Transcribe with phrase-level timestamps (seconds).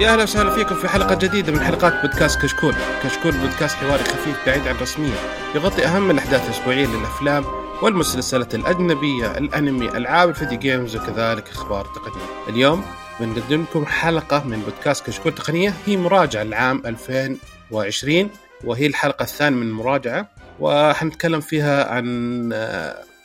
[0.00, 2.74] يا أهلا وسهلا فيكم في حلقة جديدة من حلقات بودكاست كشكول،
[3.04, 5.14] كشكول بودكاست حواري خفيف بعيد عن الرسمية،
[5.54, 7.44] يغطي أهم الأحداث الأسبوعية للأفلام
[7.82, 12.48] والمسلسلات الأجنبية، الأنمي، ألعاب الفيديو جيمز وكذلك أخبار تقنيه.
[12.48, 12.84] اليوم
[13.20, 15.74] بنقدم لكم حلقة من بودكاست كشكول تقنية.
[15.86, 18.30] هي مراجعة العام 2020
[18.64, 20.30] وهي الحلقة الثانية من المراجعة
[20.60, 22.52] وحنتكلم فيها عن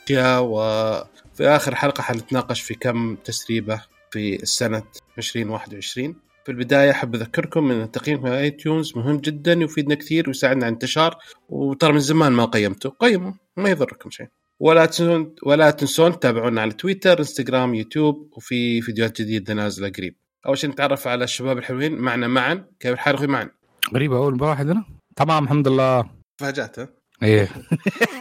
[0.04, 1.06] اشياء وفي
[1.40, 4.82] آخر حلقة حنتناقش في كم تسريبة في السنة
[5.18, 10.72] 2021 في البداية أحب أذكركم إن التقييم في iTunes مهم جدا يفيدنا كثير ويساعدنا على
[10.72, 11.18] الانتشار
[11.48, 12.90] وترى من زمان ما قيمتوا.
[12.90, 14.26] قيموا ما يضركم شيء.
[14.60, 20.14] ولا تنسون ولا تنسون تتابعونا على تويتر إنستغرام يوتيوب وفي فيديوهات جديدة نازلة قريب.
[20.46, 21.92] أول شيء نتعرف على الشباب الحلوين.
[21.92, 22.64] معنا معاذ.
[22.80, 23.50] كيف الحال أخوي معاذ؟
[23.94, 24.84] غريبة أول واحد أنا
[25.16, 26.04] تمام الحمد لله.
[26.40, 26.88] فاجأت ها؟
[27.22, 27.48] إيه.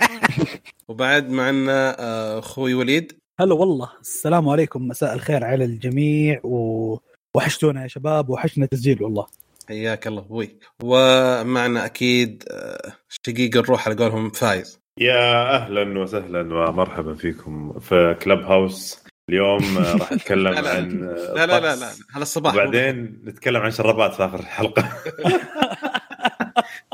[0.90, 3.14] وبعد معنا آه، أخوي وليد.
[3.40, 3.90] هلا والله.
[4.02, 4.88] السلام عليكم.
[4.88, 6.98] مساء الخير على الجميع و...
[7.36, 9.26] وحشتونا يا شباب وحشنا تسجيل والله.
[9.70, 10.56] حياك الله أبوي.
[10.84, 12.94] ومعنا أكيد آه،
[13.28, 14.80] شقيق الروح على قولهم فايز.
[15.00, 20.70] يا أهلا وسهلا ومرحبا فيكم في كلب هاوس اليوم آه، راح نتكلم لا لا.
[20.70, 22.54] عن آه، لا لا لا هذا الصباح.
[22.54, 24.90] وبعدين نتكلم عن شربات في آخر الحلقة.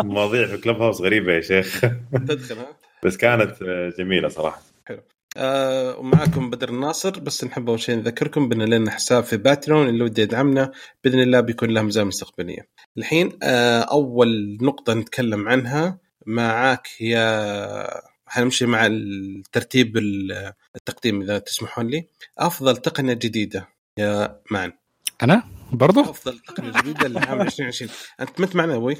[0.03, 1.81] مواضيع في كلب هاوس غريبة يا شيخ.
[2.13, 2.57] تدخل
[3.05, 3.63] بس كانت
[3.99, 4.61] جميلة صراحة.
[5.37, 10.03] آه ومعاكم بدر الناصر بس نحب أول شيء نذكركم بأن لنا حساب في باترون اللي
[10.03, 10.71] ودي يدعمنا
[11.03, 12.67] بإذن الله بيكون له مزايا مستقبلية.
[12.97, 21.87] الحين آه أول نقطة نتكلم عنها معاك يا حنمشي مع الترتيب ال- التقديم إذا تسمحون
[21.87, 22.07] لي.
[22.39, 24.71] أفضل تقنية جديدة يا معن.
[25.23, 27.91] أنا؟ برضو؟ أفضل تقنية جديدة لعام 2020
[28.21, 28.97] أنت مت معنا أبوي.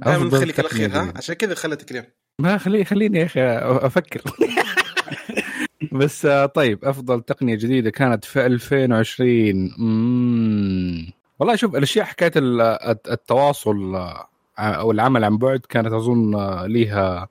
[0.00, 1.12] أفضل دائما نخليك الأخير ها.
[1.16, 2.06] عشان كذا خليتك اليوم.
[2.42, 3.40] ما خلي خليني يا أخي
[3.86, 4.20] أفكر.
[5.92, 11.12] بس آه، طيب أفضل تقنية جديدة كانت في 2020 مم.
[11.38, 14.26] والله شوف الأشياء حكاية ال- الت- التواصل آه،
[14.58, 17.28] أو العمل عن بعد كانت أظن آه، ليها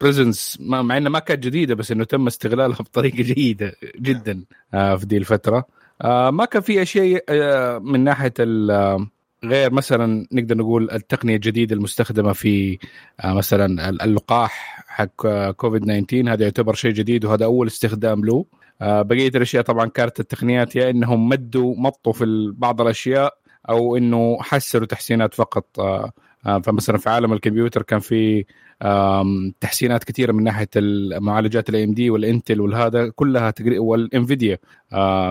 [0.00, 4.44] بريزنس مع إنها ما كانت جديدة بس إنه تم استغلالها بطريقة جيدة جدا
[4.74, 5.64] آه، في دي الفترة.
[6.02, 9.06] آه، ما كان في شيء آه، من ناحية آه،
[9.48, 12.78] غير مثلا نقدر نقول التقنية الجديدة المستخدمة في
[13.20, 18.24] آه، مثلا ال- اللقاح حق آه، كوفيد 19 هذا يعتبر شيء جديد وهذا أول استخدام
[18.24, 18.44] له.
[18.82, 23.34] آه، بقية الأشياء طبعا كانت التقنيات يا إنهم مدوا مطوا في بعض الأشياء
[23.68, 25.66] أو إنه حسنوا تحسينات فقط.
[26.64, 28.44] فمثلا في عالم الكمبيوتر كان في
[29.60, 34.58] تحسينات كثيرة من ناحية المعالجات ال AMD وال Intel والهذا كلها وال Nvidia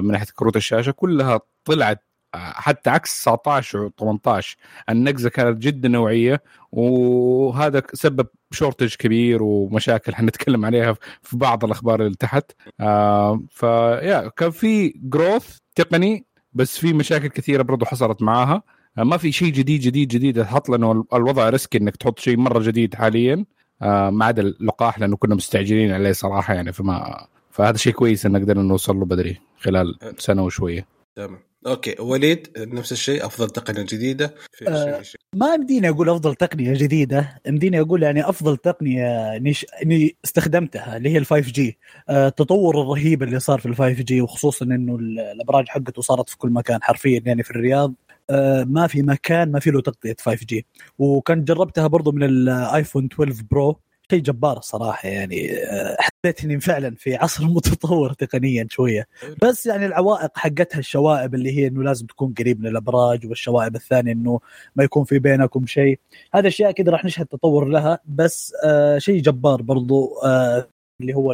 [0.02, 2.04] من ناحية كروت الشاشة كلها طلعت
[2.36, 4.58] حتى عكس 19 و 18
[4.90, 12.16] النقزة كانت جدا نوعية وهذا سبب shortage كبير ومشاكل حنتكلم عليها في بعض الأخبار اللي
[12.16, 12.52] تحت.
[12.80, 18.64] آه ف yeah كان في growth تقني بس في مشاكل كثيرة برضو حصلت معاها.
[18.98, 22.60] آه، ما في شيء جديد جديد جديد تحط لأنه الوضع risky إنك تحط شيء مرة
[22.60, 23.46] جديد حاليا.
[23.82, 28.38] آه، ما عدا اللقاح لأنه كنا مستعجلين عليه صراحة يعني فما فهذا شيء كويس إن
[28.38, 30.88] قدرنا نوصل له بدري خلال سنة وشوية.
[31.16, 31.40] تمام.
[31.68, 36.74] okay وليد نفس الشيء أفضل تقنية جديدة في آه، 2020 ما يمديني أقول أفضل تقنية
[36.74, 39.66] جديدة يمديني أقول يعني أفضل تقنية نش...
[39.84, 41.78] إني استخدمتها اللي هي ال 5G
[42.10, 46.50] التطور الرهيب اللي صار في ال 5G وخصوصا إنه ال- الأبراج حقته صارت في كل
[46.50, 47.94] مكان حرفيا يعني في الرياض.
[48.30, 50.66] آه، ما في مكان ما في له تغطية 5G
[51.00, 53.80] وكان جربتها برضو من ال iPhone 12 Pro
[54.12, 59.08] شيء جبار الصراحة يعني آه، حسيت إني فعلا في عصر متطور تقنيا شوية.
[59.44, 64.12] بس يعني العوائق حقتها الشوائب اللي هي إنه لازم تكون قريب من الأبراج والشوائب الثانية
[64.12, 64.40] إنه
[64.76, 66.00] ما يكون في بينكم شيء.
[66.34, 68.00] هذا اشياء كذا راح نشهد تطور لها.
[68.06, 70.68] بس آه شيء جبار برضو آه
[71.02, 71.34] اللي هو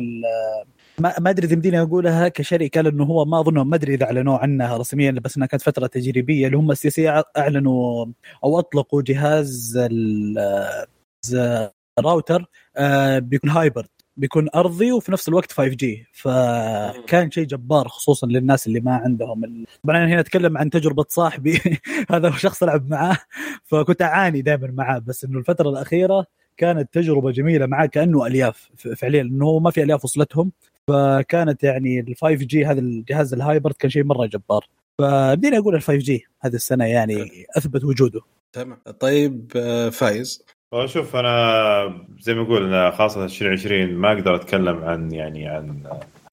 [1.00, 4.78] ما أدري إذا يمديني أقولها كشركه لأنه هو ما اظن ما أدري إذا اعلنوا عنها
[4.78, 8.06] رسميا بس إنها كانت فترة تجريبية اللي هم ال STC أعلنوا
[8.44, 10.86] أو أطلقوا جهاز ال-
[11.26, 11.70] جهاز
[12.00, 12.46] الراوتر
[12.78, 13.90] آه بيكون hybrid
[14.20, 19.66] بيكون أرضي وفي نفس الوقت 5G فكان شيء جبار خصوصا للناس اللي ما عندهم ال...
[19.84, 21.62] طبعا أنا هنا أتكلم عن تجربة صاحبي.
[22.12, 23.18] هذا هو شخص العب معاه
[23.66, 26.26] فكنت أعاني دائما معاه بس إنه الفترة الأخيرة
[26.58, 30.52] كانت تجربة جميلة معاه كأنه ألياف فعليا إنه ما في ألياف وصلتهم.
[30.88, 34.66] فكانت يعني ال 5G هذا الجهاز ال hybrid كان شيء مرة جبار.
[34.98, 38.22] فبدينا أقول ال 5G هذه السنة يعني أثبت وجوده.
[38.54, 38.78] تمام.
[39.00, 39.90] طيب آه،
[40.72, 45.84] فايز شوف أنا زي ما أقول أنا خاصة 2020 ما أقدر أتكلم عن يعني عن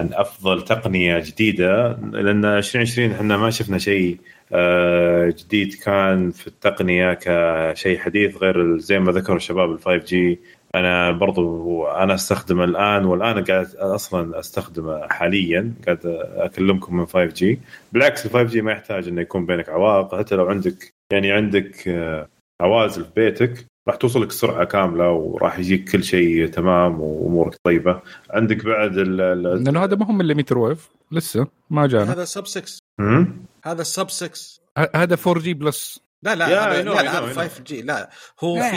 [0.01, 4.19] عن أفضل تقنية جديدة لأن 2020 إحنا ما شفنا شيء
[4.53, 10.41] آه، جديد كان في التقنية كشيء حديث غير زي ما ذكروا الشباب ال 5G
[10.75, 16.01] أنا برضو أنا أستخدمه الآن والآن قاعد أصلا أستخدمه حاليا قاعد
[16.37, 17.61] أكلمكم من 5G
[17.93, 22.29] بالعكس ال 5G ما يحتاج إنه يكون بينك عوائق حتى لو عندك يعني عندك آه،
[22.61, 28.03] عوازل في بيتك راح توصل لك سرعه كاملة وراح يجيك كل شيء تمام وأمورك طيبة.
[28.31, 32.13] عندك بعد ال ال- لأنه هذا ما هم مليمتر ويف لسه ما جانا.
[32.13, 36.83] هذا سب 6 هم؟ هذا سب 6 ه- هذا 4 جي بلس لا لا هذا
[36.83, 37.39] I know, لا I لا know, هذا I know.
[37.39, 38.11] 5 جي لا
[38.41, 38.71] هو لا.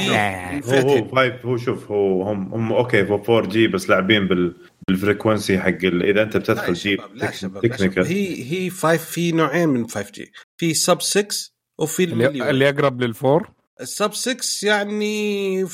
[0.61, 4.56] في هو هو هو شوف هو هم هم أوكي هو 4 جي بس لاعبين بال
[4.88, 7.61] بالفريكونسي حق إذا أنت بتدخل لا شباب شباب.
[7.61, 12.69] تكنيكال هي هي 5 في نوعين من 5 جي في سب 6 وفي اللي, اللي
[12.69, 13.50] أقرب للفور
[13.81, 15.71] السب 6 يعني 4.5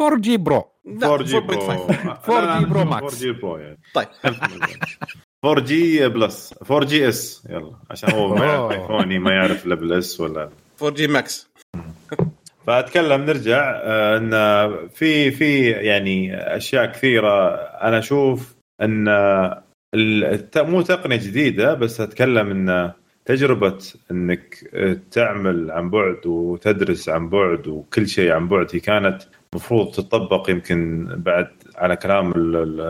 [0.00, 1.90] 4 جي برو لا 4 جي برو 4.5
[2.26, 3.02] 4G Pro Max.
[3.02, 3.78] 4 جي برو يعني.
[3.94, 4.08] طيب.
[5.44, 7.72] 4 جي بلس 4 جي اس يلا.
[7.90, 8.72] عشان هو ما يعرف.
[8.72, 10.50] ايفوني ما يعرف الا بالاس ولا.
[10.82, 11.48] 4 جي ماكس
[12.66, 13.80] فأتكلم نرجع.
[13.84, 17.54] آه، إن في في يعني أشياء كثيرة.
[17.56, 19.04] أنا أشوف إن
[20.56, 22.92] مو تقنية جديدة بس أتكلم إن
[23.24, 23.78] تجربة
[24.10, 24.54] إنك
[25.10, 29.22] تعمل عن بعد وتدرس عن بعد وكل شيء عن بعد هي كانت
[29.52, 32.80] المفروض تطبق يمكن بعد على كلام ال- ال-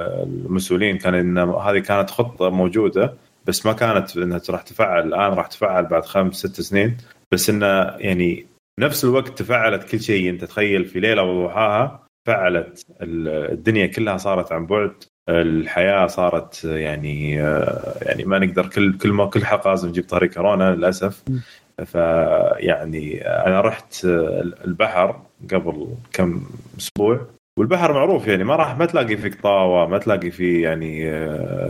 [0.46, 3.14] المسؤولين كان إن هذه كانت خطة موجودة
[3.46, 5.06] بس ما كانت إنها راح تفعل.
[5.06, 6.96] الآن راح تفعل بعد خمس ست سنين
[7.32, 7.66] بس إنه
[7.98, 8.46] يعني
[8.80, 10.30] نفس الوقت تفعلت كل شيء.
[10.30, 14.92] أنت تخيل في ليلة وضحاها فعلت ال- الدنيا كلها صارت عن بعد.
[15.28, 17.32] الحياة صارت يعني
[18.02, 21.22] يعني ما نقدر كل كل ما كل حلقه لازم نجيب طاري كورونا للأسف.
[21.84, 24.04] فيعني أنا رحت
[24.64, 25.20] البحر
[25.52, 26.42] قبل كم
[26.78, 27.20] أسبوع
[27.58, 31.04] والبحر معروف يعني ما راح ما تلاقي فيه قطاوه ما تلاقي فيه يعني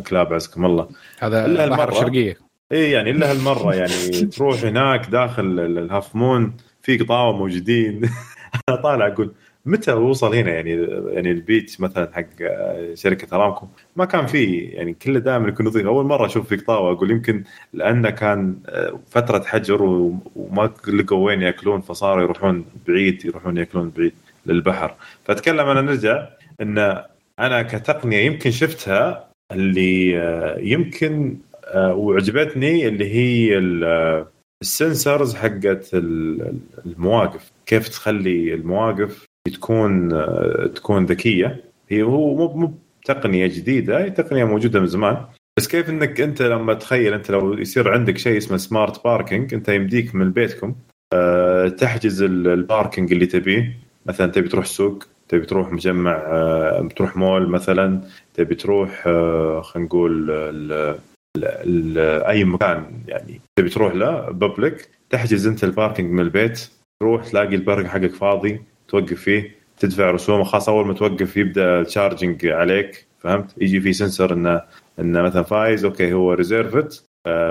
[0.02, 0.88] كلاب عزكم الله.
[1.18, 1.88] هذا إلا البحر.
[1.92, 2.36] الشرقيه
[2.72, 3.92] إي يعني إلا هالمرة يعني
[4.36, 8.00] تروح هناك داخل ال- الهاف مون في قطاوه موجودين.
[8.68, 9.32] أنا طالع أقول
[9.66, 10.70] متى وصل هنا؟ يعني
[11.14, 12.26] يعني البيت مثلا حق
[12.94, 13.66] شركة أرامكو
[13.96, 15.86] ما كان فيه يعني كله دائما يكون نظيف.
[15.86, 18.56] أول مرة أشوف في قطاوه أقول يمكن لأنه كان
[19.10, 24.12] فترة حجر وما لقوا وين يأكلون فصاروا يروحون بعيد يروحون يأكلون بعيد
[24.46, 24.94] للبحر.
[25.24, 26.28] فأتكلم أنا نرجع
[26.60, 26.78] إن
[27.38, 34.28] أنا كتقنية يمكن شفتها اللي آه، يمكن آه، وعجبتني اللي هي ال- آه،
[34.62, 36.54] السنسرز حقت ال-
[36.86, 37.50] المواقف.
[37.66, 40.08] كيف تخلي المواقف تكون
[40.74, 41.64] تكون ذكية.
[41.88, 42.74] هي هو مو مو
[43.04, 45.16] تقنية جديدة هي تقنية موجودة من زمان.
[45.58, 49.68] بس كيف إنك أنت لما تخيل أنت لو يصير عندك شيء اسمه smart parking أنت
[49.68, 50.74] يمديك من بيتكم
[51.12, 53.78] آه، تحجز ال- ال parking اللي تبيه.
[54.06, 58.00] مثلا تبي تروح سوق تبي تروح مجمع آه، تروح مول مثلا
[58.34, 60.30] تبي تروح آه، خلينا نقول
[62.28, 63.40] أي مكان يعني.
[63.58, 66.68] تبي تروح له public تحجز أنت ال parking من البيت
[67.02, 68.60] تروح تلاقي ال parking حقك فاضي.
[69.00, 73.92] توقف فيه تدفع رسوم خاص أول ما توقف يبدأ ال charging عليك فهمت؟ يجي في
[73.92, 74.62] sensor إنه
[75.00, 77.04] إنه مثلا فايز okay هو reserved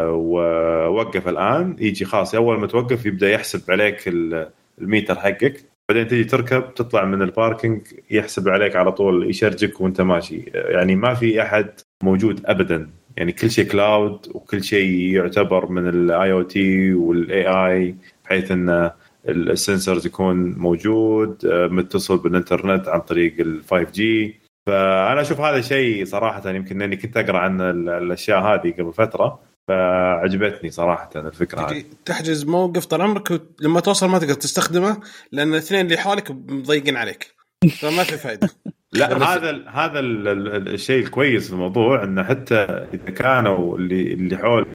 [0.08, 1.76] ووقف الآن.
[1.80, 4.50] يجي خلاص أول ما توقف يبدأ يحسب عليك ال-
[4.82, 5.62] الميتر حقك.
[5.90, 7.82] بعدين تجي تركب تطلع من ال parking
[8.12, 10.44] يحسب عليك على طول ي charge ك وأنت ماشي.
[10.54, 11.70] يعني ما في أحد
[12.04, 12.90] موجود ابدا.
[13.18, 17.96] يعني كل شيء cloud وكل شيء يعتبر من ال IoT وال AI
[18.26, 18.92] بحيث ان
[19.30, 26.06] ال sensors يكون موجود آه، متصل بالإنترنت عن طريق ال 5G فأنا أشوف هذا شيء
[26.06, 31.84] صراحة يمكن إني كنت أقرأ عن ال- الأشياء هذه قبل فترة فعجبتني صراحة الفكرة هذه.
[32.06, 34.98] تحجز موقف طال عمرك لما توصل ما تقدر تستخدمه
[35.32, 37.34] لأن الاثنين اللي حولك مضيقين عليك.
[37.80, 38.50] فما في فائده
[38.94, 42.56] لا هذا ال هذا ال ال الشيء الكويس في الموضوع إنه حتى
[42.94, 44.68] إذا كانوا اللي اللي حولك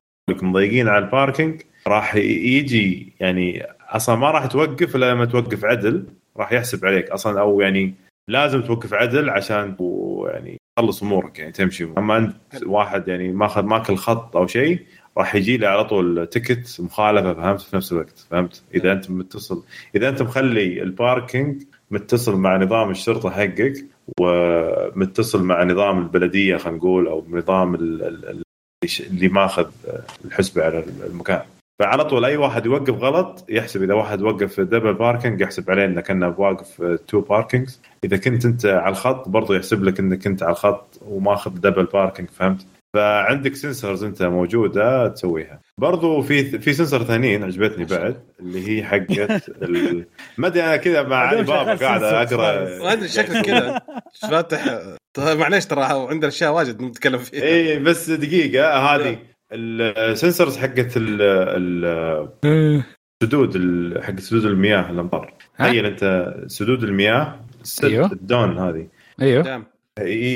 [0.43, 6.53] مضيقين على الباركينج راح يجي يعني أصلا ما راح توقف إلا لما توقف عدل راح
[6.53, 7.11] يحسب عليك.
[7.11, 7.95] أصلا أو يعني
[8.31, 9.77] لازم توقف عدل عشان
[10.27, 11.85] يعني تخلص أمورك يعني تمشي.
[11.99, 12.35] أما أنت
[12.67, 14.87] واحد يعني ماخذ ماكل خط أو شيء
[15.19, 19.63] راح يجي له على طول تكت مخالفة فهمت؟ في نفس الوقت فهمت؟ إذا أنت متصل
[19.95, 23.85] إذا أنت مخلي ال parking متصل مع نظام الشرطة حقك
[24.21, 28.43] ومتصل مع نظام البلدية خلينا نقول أو نظام ال- ال- ال-
[29.01, 29.71] اللي ماخذ
[30.25, 31.43] الحسبة على المكان.
[31.79, 36.03] فعلى طول أي واحد يوقف غلط يحسب إذا واحد وقف double parking يحسب عليه انك
[36.03, 40.53] كأنه واقف two parkings إذا كنت أنت على الخط برضه يحسب لك إنك أنت على
[40.53, 45.61] الخط وماخذ double parking فهمت؟ فعندك sensors أنت موجودة تسويها.
[45.79, 50.07] برضو في في sensor ثانيين عجبتني بعد اللي هي حقت ال-
[50.39, 52.79] ما أدري أنا كذا مع علي بابا قاعد أقرأ.
[52.79, 53.09] ما أدري.
[53.09, 53.81] شكلك كذا.
[54.31, 54.65] فاتح
[55.15, 57.43] طيب معليش ترى عندنا أشياء واجد نتكلم فيها.
[57.43, 59.19] اي بس دقيقة هذه.
[59.53, 62.83] ال sensors حقت ال- ال-
[63.23, 67.41] سدود ال- حق سدود المياه الامطار؟ تخيل انت سدود المياه
[67.85, 68.13] أيوه.
[68.13, 68.87] ال dam هذه.
[69.23, 69.65] أيوه.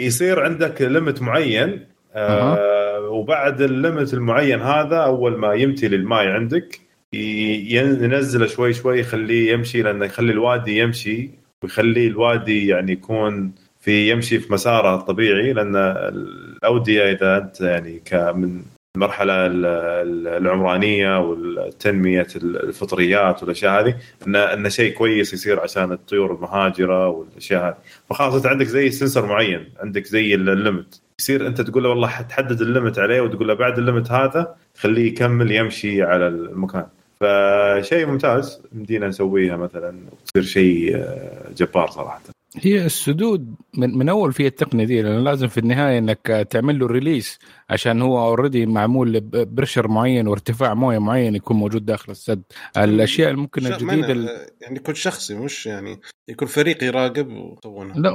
[0.07, 6.81] يصير عندك limit معين آه وبعد الليمت المعين هذا أول ما يمتلي الماي عندك
[7.13, 11.31] ينزله شوي شوي يخليه يمشي لأنه يخلي الوادي يمشي
[11.63, 18.33] ويخلي الوادي يعني يكون في يمشي في مساره الطبيعي لأن الأودية إذا أنت يعني ك-
[18.35, 18.63] من
[19.03, 23.97] المرحلة ال- ال- العمرانية والتنمية الفطريات والأشياء هذه
[24.27, 27.77] انه انه شيء كويس يصير عشان الطيور المهاجرة والأشياء هذه.
[28.11, 32.09] فخلاص انت عندك زي سنسر معين عندك زي ال- الليمت يصير أنت تقول له والله
[32.09, 36.87] حتحدد الليمت عليه وتقول له بعد الليمت هذا خليه يكمل يمشي على المكان.
[37.21, 42.21] فشيء ممتاز مدينا نسويها مثلا وتصير شيء آه، جبار صراحة.
[42.61, 46.87] هي السدود من, من أول في التقنية دي لأنه لازم في النهاية إنك تعمل له
[46.87, 47.39] release
[47.71, 52.43] عشان هو already معمول pressure معين وارتفاع موية معين يكون موجود داخل السد.
[52.77, 54.31] الأشياء اللي ممكن ش- الجديده
[54.61, 57.97] يعني يكون شخصي مش يعني يكون فريق يراقب ويسوونها.
[57.99, 58.15] لا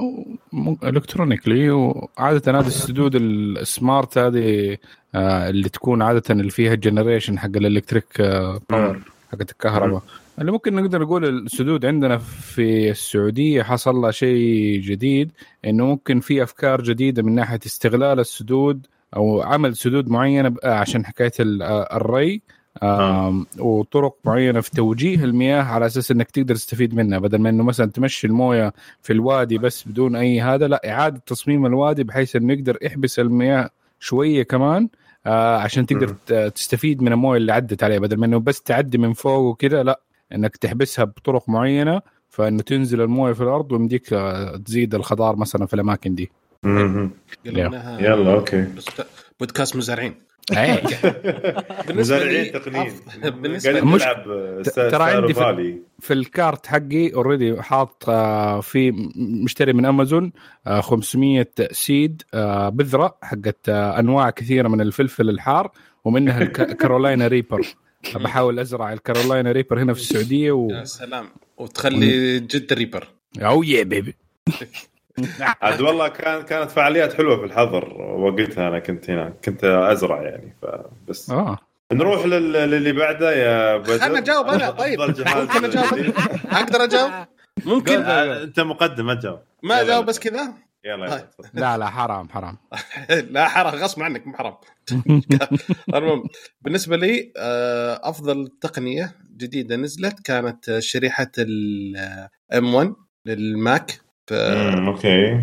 [0.83, 4.77] electronically وعادة هذه السدود ال smart هذه
[5.15, 8.21] آه، اللي تكون عادة اللي فيها ال generation حق ال electric
[8.69, 9.01] power
[9.31, 10.01] حقت الكهرباء.
[10.39, 15.31] اللي ممكن نقدر نقول السدود عندنا في السعودية حصل لها شيء جديد
[15.65, 21.05] إنه ممكن في أفكار جديدة من ناحية استغلال السدود أو عمل سدود معينة ب- عشان
[21.05, 22.41] حكاية ال- ال re
[22.83, 27.19] آم، وطرق معينة في توجيه المياه على أساس إنك تقدر تستفيد منها.
[27.19, 31.65] بدل ما إنه مثلا تمشي الموية في الوادي بس بدون أي هذا لا إعادة تصميم
[31.65, 34.89] الوادي بحيث إنه يقدر يحبس المياه شوية كمان
[35.25, 36.09] آه عشان تقدر
[36.49, 37.99] تستفيد من الموية اللي عدت عليه.
[37.99, 39.99] بدل ما إنه بس تعدي من فوق وكذا لا
[40.35, 45.73] إنك تحبسها بطرق معينة فإنه تنزل الموية في الأرض ويمديك آه، تزيد الخضار مثلا في
[45.73, 46.31] الأماكن دي.
[47.99, 48.33] يلا.
[48.33, 48.65] okay.
[49.39, 50.15] بودكاست مزارعين.
[50.51, 50.81] إيه.
[51.99, 52.91] مزارعين تقنيين.
[53.23, 54.01] بالنسبة مش-
[54.75, 55.39] ترى عندي في-
[55.99, 58.91] في ال cart حقي already حاط آه، في
[59.43, 60.31] مشتري من أمازون
[60.67, 65.71] آه، 500 سيد آه، بذرة حقت أنواع كثيرة من الفلفل الحار
[66.05, 67.61] ومنها الكارولاينا ريبر.
[68.15, 71.29] بحاول أزرع الكارولاينا ريبر هنا في السعودية و يا سلام.
[71.57, 73.07] وتخلي جد ريبر
[73.41, 74.15] أو يا بيبي.
[75.61, 80.55] عاد والله كان كانت فعاليات حلوة في الحظر وقتها أنا كنت هناك كنت أزرع يعني
[80.61, 81.29] فبس.
[81.29, 81.57] آه.
[81.91, 83.99] نروح لل- للي بعده يا بدر.
[83.99, 84.69] خلنا اجاوب أنا.
[84.69, 85.01] طيب.
[85.01, 86.13] ممكن اجاوب.
[86.51, 87.11] أقدر أجاوب؟
[87.65, 89.39] ممكن؟ أنت مقدم ما تجاوب.
[89.63, 89.81] ما.
[89.81, 90.53] أجاوب بس كذا؟
[90.87, 91.27] يلا طيب.
[91.53, 92.57] لا لا حرام حرام.
[93.35, 94.53] لا حرام غصب عنك مو حرام.
[95.95, 96.23] المهم
[96.61, 102.93] بالنسبة لي آه، أفضل تقنية جديدة نزلت كانت شريحة ال M1
[103.25, 104.01] للماك.
[104.27, 105.41] ف- أوكي.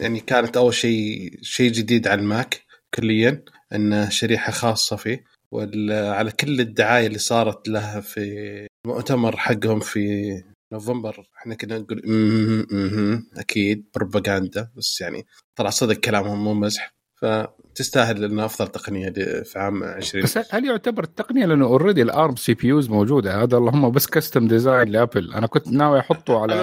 [0.00, 2.62] يعني كانت أول شيء شيء جديد على الماك
[2.94, 3.44] كليا
[3.74, 5.24] انه شريحة خاصة فيه.
[5.52, 10.32] وعلى كل الدعاية اللي صارت لها في المؤتمر حقهم في
[10.72, 15.26] نوفمبر إحنا كنا نقول "مم، مم، أكيد بروباغندا بس يعني
[15.56, 19.10] طلع صدق كلامهم مو مزح فتستاهل انها أفضل تقنية
[19.42, 23.42] في عام 20 بس هل يعتبر التقنية؟ لأنه already ال ARM CPUs موجودة.
[23.42, 26.54] هذا اللهم بس custom design لأبل أنا كنت ناوي أحطه على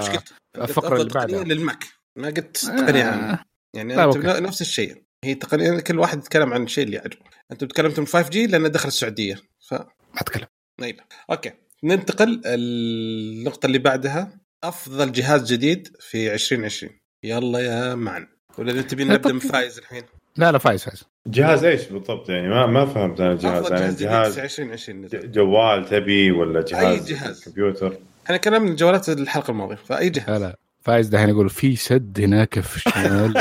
[0.89, 1.43] قلت اللي بعدها.
[1.43, 1.83] للماك.
[2.15, 3.03] ما قلت تقنية.
[3.03, 3.39] عامه آه.
[3.75, 4.39] يعني لا،.
[4.39, 5.03] نفس الشيء.
[5.25, 8.87] هي تقنية كل واحد يتكلم عن الشيء اللي يعجبه أنت تكلمت من 5G لأنه دخل
[8.87, 9.35] السعودية.
[9.59, 9.85] ف ما
[10.17, 10.47] أتكلم.
[10.81, 11.51] نيلة أوكي.
[11.83, 14.31] ننتقل النقطة اللي بعدها.
[14.63, 16.91] أفضل جهاز جديد في 2020
[17.23, 18.27] يلا يا معن.
[18.57, 20.03] ولا تبي نبدأ من فايز الحين؟
[20.37, 21.03] لا لا فايز فايز.
[21.27, 25.31] جهاز إيش بالضبط؟ يعني ما ما فهمت أنا الجهاز يعني جهاز جهاز 2020 نزل ج-
[25.31, 27.43] جوال تبي ولا جهاز جهاز.
[27.43, 30.29] كمبيوتر؟ إحنا كلام من جوالات الحلقة الماضية فأي جهاز.
[30.29, 30.55] لا لا.
[30.81, 33.33] فايز دحين يقول في سد هناك في الشمال.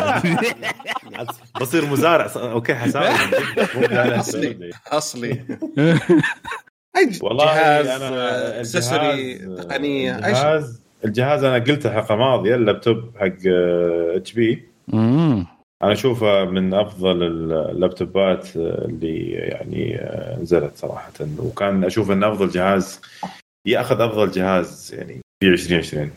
[1.60, 3.08] بصير مزارع أوكي حساوي.
[4.86, 5.58] أصلي اي ج-
[7.22, 10.28] والله جهاز أنا accessory الجهاز- تقنية أي شيء.
[10.28, 13.32] الجهاز الجهاز أنا قلته حلقه ماضيه اللابتوب حق
[14.16, 15.46] HP مم.
[15.82, 20.00] أنا أشوفه من أفضل اللابتوبات اللي يعني
[20.42, 21.12] نزلت صراحة.
[21.38, 23.00] وكان أشوف انه أفضل جهاز
[23.66, 26.10] يأخذ أفضل جهاز يعني في 2020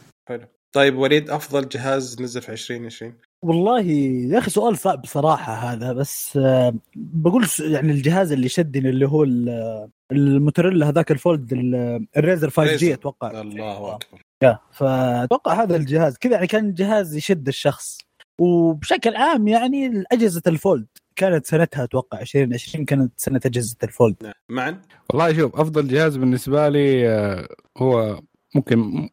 [0.75, 3.13] طيب وليد أفضل جهاز نزل في 2020
[3.45, 9.07] والله يا أخي سؤال صعب صراحة هذا بس آه، بقول يعني الجهاز اللي شدني اللي
[9.07, 12.93] هو ال- الموتوريلا هذاك ال Fold ال- ال Razr 5G.
[12.93, 13.41] أتوقع.
[13.41, 14.21] الله أكبر.
[14.43, 17.97] يا، فأتوقع هذا الجهاز كذا يعني كان جهاز يشد الشخص.
[18.39, 24.31] وبشكل عام يعني أجهزة الفولد كانت سنتها أتوقع 2020 كانت سنة أجهزة الفولد.
[24.49, 28.19] معا والله شوف أفضل جهاز بالنسبة لي آه، هو
[28.55, 29.09] ممكن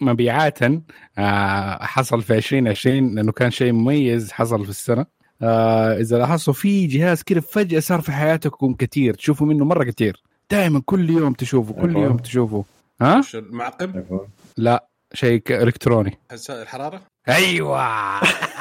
[0.00, 0.82] مبيعاتا
[1.18, 5.06] آه، حصل في 2020 لأنه كان شيء مميز حصل في السنة.
[5.42, 10.22] آه، إذا لاحظتوا في جهاز كذا فجأة صار في حياتكم كثير تشوفوا منه مرة كثير
[10.50, 12.02] دائما كل يوم تشوفوا كل أيوة.
[12.02, 12.62] يوم تشوفوا
[13.02, 13.92] ها؟ المعقم؟
[14.56, 16.18] لا شيء إلكتروني.
[16.50, 17.80] الحرارة؟ أيوه.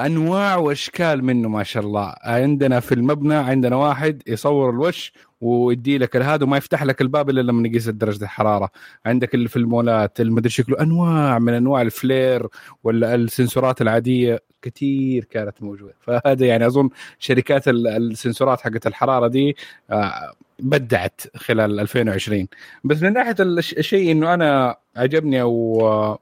[0.00, 2.14] انواع وأشكال منه ما شاء الله.
[2.22, 7.40] عندنا في المبنى عندنا واحد يصور الوش ويدي لك هذا وما يفتح لك الباب إلا
[7.40, 8.70] لما يقيس درجة الحرارة.
[9.06, 12.46] عندك اللي في المولات المدري شكله أنواع من أنواع الفلير
[12.84, 14.40] ولا السنسورات العادية.
[14.62, 15.94] كثير كانت موجودة.
[16.00, 19.56] فهذا يعني أظن شركات ال- السنسورات حقت الحرارة دي
[19.90, 22.48] آه، بدعت خلال 2020
[22.84, 26.18] بس من ناحية الش- الشيء إنه أنا عجبني أو آه،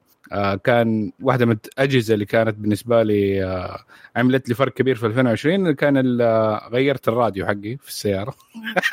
[0.64, 3.78] كان واحدة من الأجهزة اللي كانت بالنسبة لي آه،
[4.16, 8.35] عملت لي فرق كبير في 2020 كان آه، غيرت الراديو حقي في السيارة.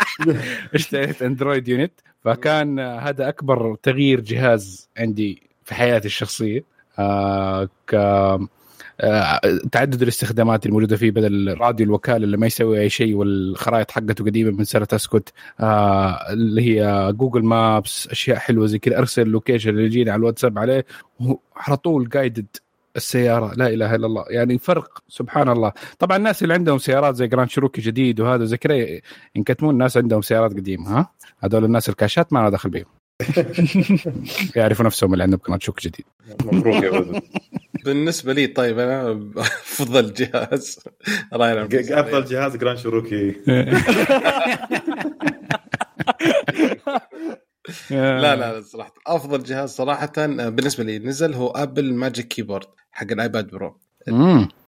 [0.76, 6.64] اشتريت Android unit فكان آه، هذا أكبر تغيير جهاز عندي في حياتي الشخصية.
[7.00, 8.48] آه، ك آه،
[9.72, 14.52] تعدد الاستخدامات الموجوده فيه بدل راديو الوكالة اللي ما يسوي أي شيء والخرائط حقته قديمة
[14.52, 18.98] من سنة أسكت آه، اللي هي Google Maps أشياء حلوة زي كذا.
[18.98, 20.86] أرسل ال location اللي يجينا على الواتساب عليه
[21.56, 22.46] على طول guided
[22.96, 23.54] السيارة.
[23.56, 24.26] لا إله إلا الله.
[24.30, 25.72] يعني فرق سبحان الله.
[26.00, 29.00] طبعا الناس اللي عندهم سيارات زي Grand Cherokee جديد وهذا زي كذا
[29.36, 32.95] ينكتمون الناس عندهم سيارات قديمة ها؟ هذول الناس الكاشات ما أنا دخل بيهم.
[34.56, 36.06] يعرفوا نفسهم اللي عندهم Grand Cherokee جديد.
[36.46, 37.22] مبروك يا بدر
[37.86, 40.80] بالنسبة لي طيب أنا أفضل جهاز.
[41.34, 43.32] راينا أفضل جهاز Grand Cherokee
[47.92, 48.94] لا لا صراحة.
[49.08, 53.80] أفضل جهاز صراحة بالنسبة لي نزل هو Apple Magic Keyboard حق ال iPad Pro.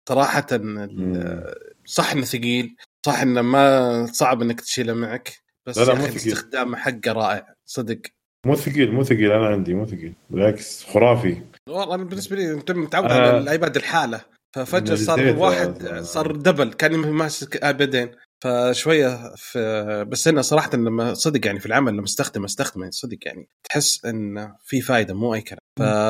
[0.09, 1.53] صراحة ال-
[1.85, 5.33] صح إنه ثقيل صح إنه ما صعب إنك تشيله معك
[5.65, 6.33] بس لا، لا، يا مو أخي ثقيل.
[6.33, 8.01] استخدامه حقه رائع صدق.
[8.45, 11.41] مو ثقيل مو ثقيل أنا عندي مو ثقيل بالعكس خرافي.
[11.69, 13.13] والله أنا بالنسبة لي كنت متعود آه.
[13.13, 14.21] على الإيباد الحالة.
[14.55, 16.01] ففجأة صار واحد آه.
[16.01, 18.11] صار دبل كاني ماسك إيبادين.
[18.43, 23.47] فشوية في بس أنا صراحة لما صدق يعني في العمل لما استخدم استخدمه صدق يعني.
[23.63, 25.59] تحس إن في فائده مو أي كلام.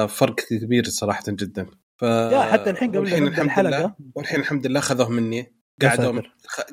[0.08, 1.68] ففرق كبير صراحة جدا.
[1.98, 5.54] ف لا حتى الحين قبل نبدا الحمد لله الحلقة والحين الحمد لله خذوه مني.
[5.82, 6.22] قعدوا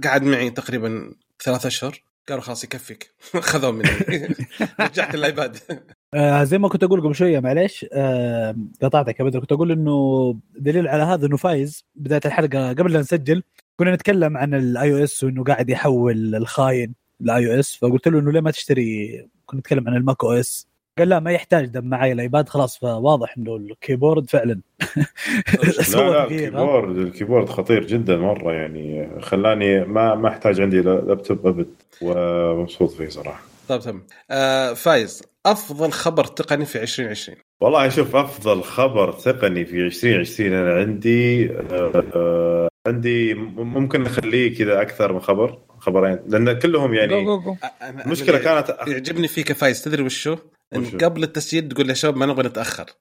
[0.04, 1.14] قعد معي تقريبا
[1.44, 2.02] ثلاث أشهر.
[2.28, 3.10] قالوا خلاص يكفيك.
[3.40, 3.88] خذوه مني.
[4.80, 5.58] رجعت ال iPad
[6.14, 9.40] آه زي ما كنت أقول قبل شوية معليش آه قطعتك يا بدر.
[9.40, 13.42] كنت أقول إنه دليل على هذا إنه فايز بداية الحلقة قبل لا نسجل
[13.76, 18.40] كنا نتكلم عن ال iOS وإنه قاعد يحول الخاين ل iOS فقلت له إنه ليه
[18.40, 19.08] ما تشتري؟
[19.46, 23.34] كنا نتكلم عن ال macOS قال لا ما يحتاج دام معي ال iPad خلاص فواضح
[23.38, 24.60] إنه ال keyboard فعلا.
[25.94, 29.08] لا لا؟ ال keyboard ال keyboard خطير جدا مرة يعني.
[29.20, 31.68] خلاني ما ما أحتاج عندي لابتوب أبد
[32.02, 33.42] ومبسوط فيه صراحة.
[33.68, 34.02] طيب تمام.
[34.30, 35.22] آه فايز.
[35.46, 42.04] أفضل خبر تقني في 2020 والله شوف أفضل خبر تقني في 2020 أنا عندي آه
[42.14, 47.56] آه عندي ممكن نخليه كذا أكثر من خبر خبرين لأن كلهم يعني جو جو جو.
[47.82, 49.82] أنا المشكلة كانت يعجبني فيك يا فايز.
[49.84, 50.36] تدري وشو؟
[50.74, 52.86] وشو؟ قبل التسجيل تقول يا شباب ما نبغى نتأخر.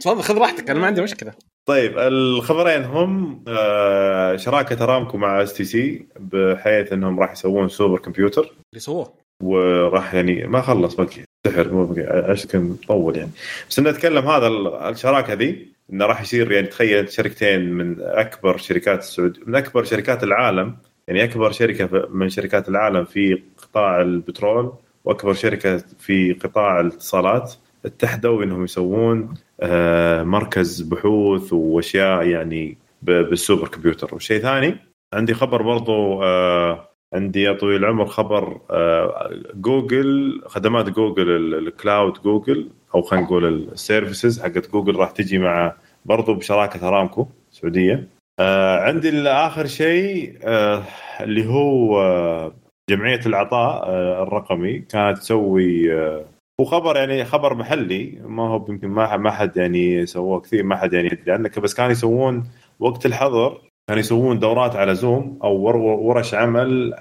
[0.00, 1.32] تفضل خذ راحتك أنا ما عندي مشكلة.
[1.66, 8.42] طيب الخبرين هم آه شراكة أرامكو مع STC بحيث إنهم راح يسوون super computer.
[8.42, 9.14] اللي سووه.
[9.42, 13.30] وراح يعني ما خلص بقي سحر مو بقي اشكل مطول يعني.
[13.70, 18.56] بس إنه اتكلم هذا ال- الشراكة ذي إنه راح يصير يعني تخيل شركتين من أكبر
[18.56, 20.76] شركات السعود من أكبر شركات العالم
[21.08, 24.72] يعني أكبر شركة من شركات العالم في قطاع البترول
[25.04, 33.68] وأكبر شركة في قطاع الاتصالات اتحدوا إنهم يسوون آه، مركز بحوث وأشياء يعني بال super
[33.68, 34.08] computer.
[34.14, 34.76] والشيء ثاني
[35.14, 41.75] عندي خبر برضو آه، عندي يا طويل العمر خبر آه، جوجل خدمات جوجل ال- ال
[41.75, 47.26] cloud جوجل أو خلينا نقول ال services حقت جوجل راح تجي مع برضو بشراكة أرامكو
[47.50, 48.08] سعودية.
[48.40, 50.82] آه، عندي اخر شيء آه،
[51.20, 52.52] اللي هو آه،
[52.90, 54.78] جمعية العطاء آه، الرقمي.
[54.78, 56.24] كانت تسوي آه،
[56.60, 58.18] هو خبر يعني خبر محلي.
[58.24, 61.48] ما هو يمكن ما ما حد يعني سووه كثير ما حد يعني يدري عنه.
[61.62, 62.44] بس كانوا يسوون
[62.80, 66.94] وقت الحظر كانوا يسوون دورات على زوم أو ور- ورش عمل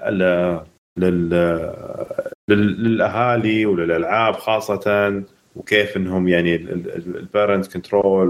[0.97, 1.73] لل-
[2.49, 5.23] للأهالي وللألعاب خاصة
[5.55, 8.29] وكيف إنهم يعني ال parent control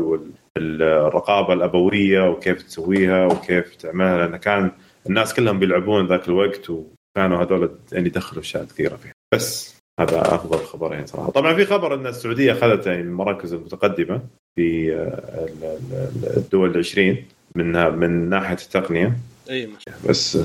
[0.58, 4.72] والرقابه الأبوية وكيف تسويها وكيف تعملها لأن كان
[5.08, 9.14] الناس كلهم بيلعبون ذاك الوقت وكانوا هذول يعني دخلوا أشياء كثيرة فيها.
[9.34, 11.32] بس هذا أفضل خبرين صراحة.
[11.32, 14.22] طبعا في خبر إن السعودية أخذت يعني المراكز المتقدمة
[14.56, 19.18] في ال- ال- الدول العشرين من من ناحية التقنية.
[19.50, 19.68] أي.
[19.68, 20.36] ما شاء بس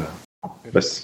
[0.44, 1.03] آه، بس.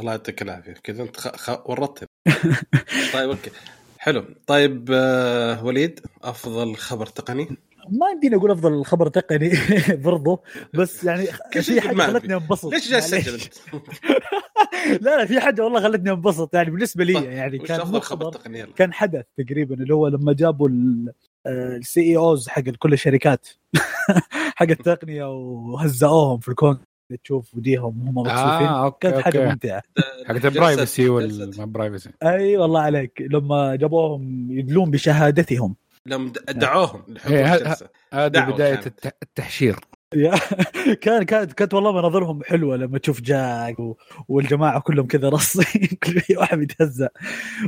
[0.00, 0.74] الله يعطيك العافية.
[0.84, 1.28] كذا أنت خ...
[1.36, 1.70] خ...
[1.70, 2.04] ورطت.
[3.14, 3.50] طيب أوكي.
[3.98, 4.24] حلو.
[4.46, 7.48] طيب آه وليد أفضل خبر تقني؟
[7.90, 9.50] ما يمديني أقول أفضل خبر تقني
[10.04, 10.42] برضو
[10.74, 11.96] بس يعني كل شيء في حاجة.
[12.12, 12.72] خلتني انبسط.
[12.72, 13.26] ليش جالس أنت؟
[15.04, 16.54] لا لا في حاجة والله خلتني انبسط.
[16.54, 18.72] يعني بالنسبة لي طيب، يعني كان أفضل خبر تقني؟ يلا.
[18.72, 20.68] كان حدث تقريبا اللي هو لما جابوا
[21.46, 23.48] ال CEOs حق كل الشركات.
[24.54, 29.48] حق التقنية وهزأوهم في الكونجرس وديهم وهم مبسوطين آه okay كانت حاجة أوكي.
[29.50, 29.82] ممتعة.
[30.26, 33.22] حقت جلسة- ال privacy وال privacy أي والله عليك.
[33.30, 35.76] لما جابوهم يدلون بشهادتهم.
[36.06, 37.88] لما د- دعوهم إيه، ه- الجلسة.
[38.14, 38.86] هذه دعوة بداية كانت.
[38.86, 39.76] الت- التحشير.
[41.02, 43.96] كان كانت كانت والله مناظرهم حلوة لما تشوف جاك و...
[44.28, 47.08] والجماعة كلهم كذا رصين كل واحد يتهزأ.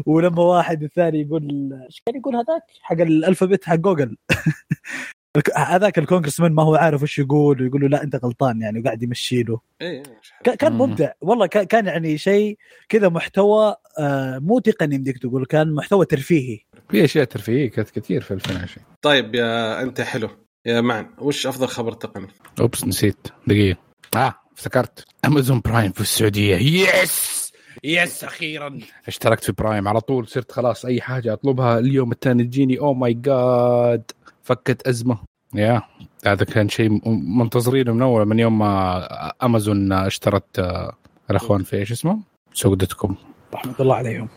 [0.06, 1.42] ولما واحد الثاني يقول
[1.86, 4.16] إيش كان يقول هذاك؟ حق الالفابت حق جوجل.
[5.56, 9.42] هذاك الكونغرسمان ما هو عارف وش يقول ويقول له لا أنت غلطان يعني وقاعد يمشي
[9.42, 10.02] له إيه
[10.44, 10.78] ك- كان مم.
[10.78, 16.58] ممتع والله كان يعني شيء كذا محتوى آه، مو تقني يمديك تقول كان محتوى ترفيهي.
[16.90, 20.28] في أشياء ترفيهية كانت كثير في 2020 طيب يا أنت حلو.
[20.66, 22.26] يا معن وش أفضل خبر تقني؟
[22.60, 23.26] oops نسيت.
[23.46, 23.78] دقيقة.
[24.16, 25.04] آه افتكرت.
[25.24, 26.56] امازون برايم في السعودية.
[26.56, 27.52] yes
[27.84, 28.78] yes أخيرا.
[29.08, 32.78] اشتركت في برايم على طول صرت خلاص أي حاجة أطلبها اليوم الثاني تجيني.
[32.78, 34.10] oh my god
[34.42, 35.18] فكت أزمة.
[35.54, 35.82] يا
[36.26, 39.06] هذا كان شيء منتظرينه من أول من يوم ما
[39.42, 40.92] أمازون اشترت آه،
[41.30, 42.18] الأخوان في إيش اسمه؟
[42.54, 43.16] سوق dot com.
[43.54, 44.28] رحمة الله عليهم.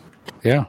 [0.46, 0.66] يا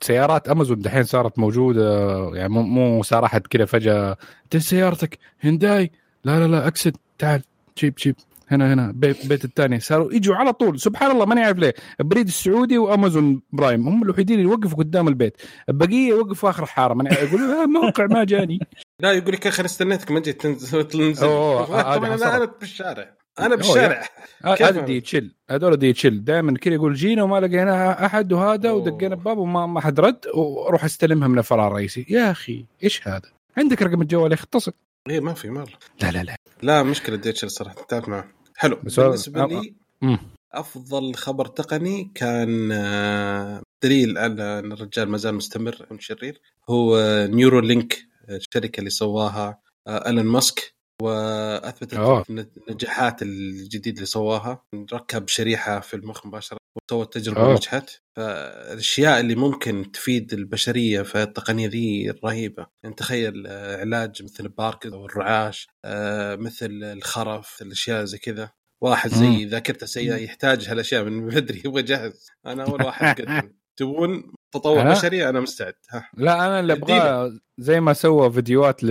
[0.00, 4.16] سيارات أمازون دحين صارت موجودة يعني مو مو صار احد كذا فجأة.
[4.44, 5.90] أنت سيارتك؟ هنداي
[6.24, 6.96] لا لا لا أكسد.
[7.18, 7.42] تعال
[7.78, 8.16] جيب جيب.
[8.48, 10.80] هنا هنا بيت, بيت الثاني صاروا يجوا على طول.
[10.80, 11.74] سبحان الله ماني عارف ليه.
[12.00, 13.88] البريد السعودي وأمازون برايم.
[13.88, 15.36] هم الوحيدين اللي يوقفوا قدام البيت.
[15.68, 18.58] البقية يوقفوا آخر الحاره ماني عارف يقولوا آه موقع ما جاني.
[19.02, 20.10] لا يقول لك يا أخي أنا استنيتك.
[20.10, 21.26] ما جيت تنزل تنزل.
[21.26, 21.96] طبعا.
[21.96, 23.16] أنا أنا بالشارع.
[23.40, 24.02] أنا بالشارع.
[24.44, 28.70] كيف؟ هذا دي تشيل هذول دي تشيل دائما كذا يقول جينا وما لقينا أحد وهذا.
[28.70, 30.26] ودقينا الباب وما ما حد رد.
[30.34, 34.72] وأروح استلمها من الفرع الرئيسي يا أخي إيش هذا؟ عندك رقم الجوال يا أخي؟ اتصل.
[35.10, 36.36] إيه ما في مره لا لا لا.
[36.62, 37.74] لا مشكلة ديتش صراحة.
[37.88, 38.35] تعبت معه.
[38.56, 40.18] حلو بالنسبة أ- لي مم.
[40.52, 46.40] أفضل خبر تقني كان آه، دليل على أن الرجال ما زال مستمر من شرير
[46.70, 46.98] هو
[47.30, 52.24] نيورو لينك الشركة اللي سواها آه، الون ماسك وأثبتت أوه.
[52.68, 57.48] النجاحات الجديد اللي سواها ركب شريحة في المخ مباشرة وسوى التجربه أوه.
[57.48, 57.90] ونجحت.
[58.16, 62.66] فالأشياء اللي ممكن تفيد البشرية في التقنية ذي رهيبة.
[62.82, 68.50] يعني تخيل آه، علاج مثل باركن أو الرعاش آه، مثل الخرف الأشياء زي كذا.
[68.80, 69.44] واحد زي.
[69.44, 72.26] ذاكرته سيئه يحتاج هالأشياء من بدري يبغى جاهز.
[72.46, 75.74] أنا أول واحد قدم تبون تطور؟ بشري؟ أنا مستعد.
[75.90, 76.08] ها.
[76.16, 78.90] لا أنا اللي أبغاه زي ما سوى فيديوهات ل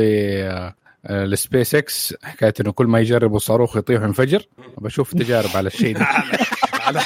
[1.10, 4.46] لسبيس إكس حكاية إنه كل ما يجربوا صاروخ يطيح وينفجر.
[4.78, 7.02] بشوف تجارب على الشيء ده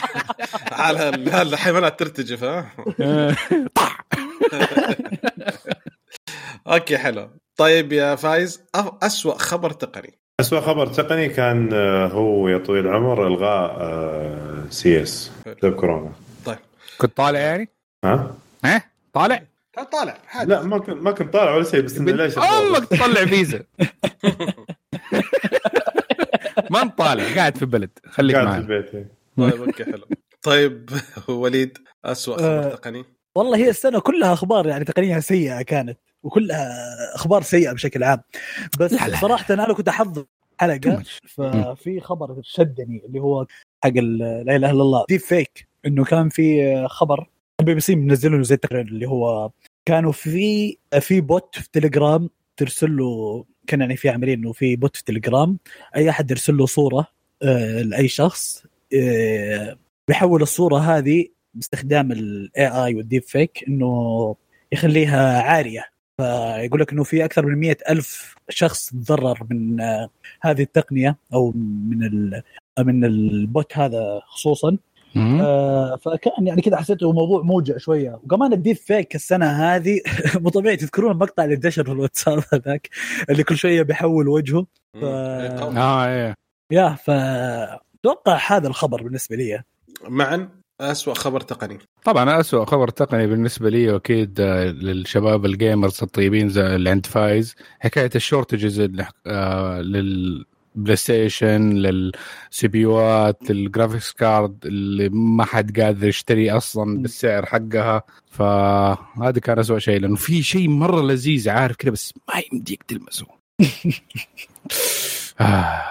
[0.71, 2.71] على على على ال- الحيوانات ترتجف ها
[6.67, 8.63] okay حلو طيب يا فايز
[9.03, 13.79] أسوأ خبر تقني اسوء خبر تقني كان آه، هو يا طويل العمر إلغاء
[14.69, 16.11] CES بسبب كورونا
[16.97, 17.69] كنت طالع يعني؟
[18.05, 20.47] ها؟ ها؟ طالع؟ كان طالع حاجة.
[20.47, 23.63] لا ما كنت ما كنت طالع ولا شيء بس إنه ليش أمك تطلع فيزا
[26.71, 29.07] ما انت طالع قاعد في بلد خليك قاعد في معنا البيت إيه.
[29.37, 30.05] طيب أوكي حلو
[30.41, 30.89] طيب
[31.29, 32.75] وليد أسوأ خبر آه.
[32.75, 36.69] تقني والله هي السنة كلها أخبار يعني تقنية سيئة كانت وكلها
[37.15, 38.21] أخبار سيئة بشكل عام
[38.79, 39.17] بس لا، لا، لا.
[39.17, 40.25] صراحة أنا كنت أحضر
[40.59, 41.03] حلقة.
[41.27, 43.45] ففي خبر شدني اللي هو
[43.83, 48.43] حق لا إله إلا الله deep fake إنه كان في خبر البي بي سي منزلينه
[48.43, 49.51] زي التقرير اللي هو
[49.85, 54.95] كانوا في في bot في تليجرام ترسل له كان يعني في عاملين إنه في bot
[54.95, 55.57] في تليجرام
[55.95, 57.07] أي أحد يرسل له صورة
[57.43, 59.77] آه، لأي شخص آه،
[60.09, 64.35] بيحول الصورة هذه باستخدام ال AI وال deep fake إنه
[64.71, 65.85] يخليها عارية
[66.17, 70.09] فيقول لك إنه في أكثر من مئة ألف شخص تضرر من آه،
[70.41, 71.51] هذه التقنية أو
[71.89, 72.43] من ال
[72.79, 74.77] من ال bot هذا خصوصا.
[75.17, 80.01] آه فكأن يعني كذا حسيته موضوع موجع شوية وكمان ال deep fake السنة هذه
[80.41, 82.89] مو طبيعي تذكرون المقطع اللي انتشر في الواتساب هذاك
[83.29, 84.65] اللي كل شوية بيحول وجهه.
[84.95, 85.77] إيه، قوي.
[85.77, 86.35] آه إيه
[86.71, 89.63] يا فتوقع هذا الخبر بالنسبة لي
[90.07, 90.49] معن
[90.81, 91.77] أسوأ خبر تقني.
[92.03, 97.05] طبعا أسوأ خبر تقني بالنسبة لي وأكيد آه، للشباب ال gamers الطيبين زي اللي عند
[97.05, 97.55] فايز.
[97.79, 105.45] حكاية ال shortages اللي- آه، للبلاي ستيشن لل CPU ات لل graphics card اللي ما
[105.45, 108.03] حد قادر يشتري أصلا بالسعر حقها.
[108.31, 113.25] فهذا كان أسوأ شيء لأنه في شيء مرة لذيذ عارف كده بس ما يمديك تلمسه.
[115.41, 115.81] آه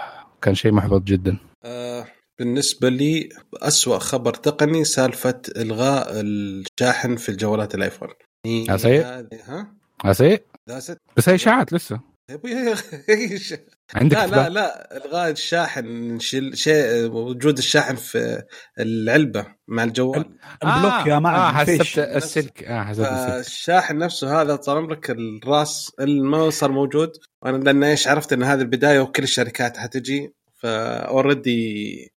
[0.42, 1.36] كان شيء محبط جدا.
[1.64, 1.77] آه
[2.38, 8.08] بالنسبة لي أسوأ خبر تقني سالفة إلغاء الشاحن في الجوالات الآيفون.
[8.46, 9.06] هي يا سيء.
[9.06, 9.74] هذه- ها؟
[10.04, 12.00] أسيء داست بس هي إشاعات لسه.
[13.94, 14.96] عندك لا لا؟ لا.
[14.96, 16.18] إلغاء الشاحن
[16.54, 18.42] شيء وجود الشاحن في
[18.78, 20.24] العلبة مع الجوال.
[20.64, 21.52] البلوك يا معلم آه.
[21.52, 22.64] حسبت السلك.
[22.64, 23.46] آه حسبت السلك.
[23.46, 27.12] الشاحن نفسه هذا طال عمرك الراس ما صار موجود.
[27.42, 32.12] وأنا لأن إيش عرفت إن هذه البداية وكل الشركات حتجي ف already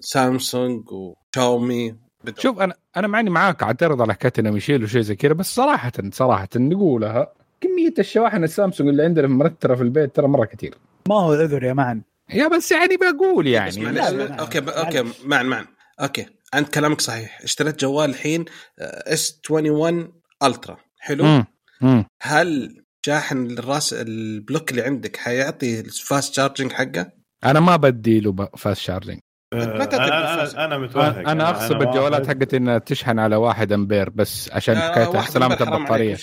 [0.00, 2.40] سامسونج وشاومي بدأوا.
[2.42, 5.92] شوف أنا أنا معني معاك اعترض على حكاية انهم يشيلوا شيء زي كذا بس صراحة
[6.12, 10.74] صراحة نقولها كمية الشواحن السامسونج اللي عندنا مرتره في البيت ترى مرة كثير
[11.08, 12.02] ما هو عذر يا معن
[12.34, 14.34] يا بس يعني بقول بس يعني معلش لا، لا، لا.
[14.34, 15.04] okay ب- okay.
[15.24, 15.66] معن معن
[16.00, 18.44] okay أنت كلامك صحيح اشتريت جوال الحين
[18.80, 20.12] S 21
[20.42, 21.44] Ultra حلو مم.
[21.80, 22.04] مم.
[22.22, 22.76] هل
[23.06, 27.10] شاحن الراس ال block اللي عندك حيعطي ال fast charging حقه؟
[27.44, 29.18] أنا ما بدي له fast charging
[29.54, 30.42] ما تعتقد أنا.
[30.42, 34.90] أنا, أنا متوهق أنا, واحد- الجوالات حقتي إنها تشحن على واحد أمبير بس عشان آه،
[34.90, 36.16] حكايه واحد سلامة البطارية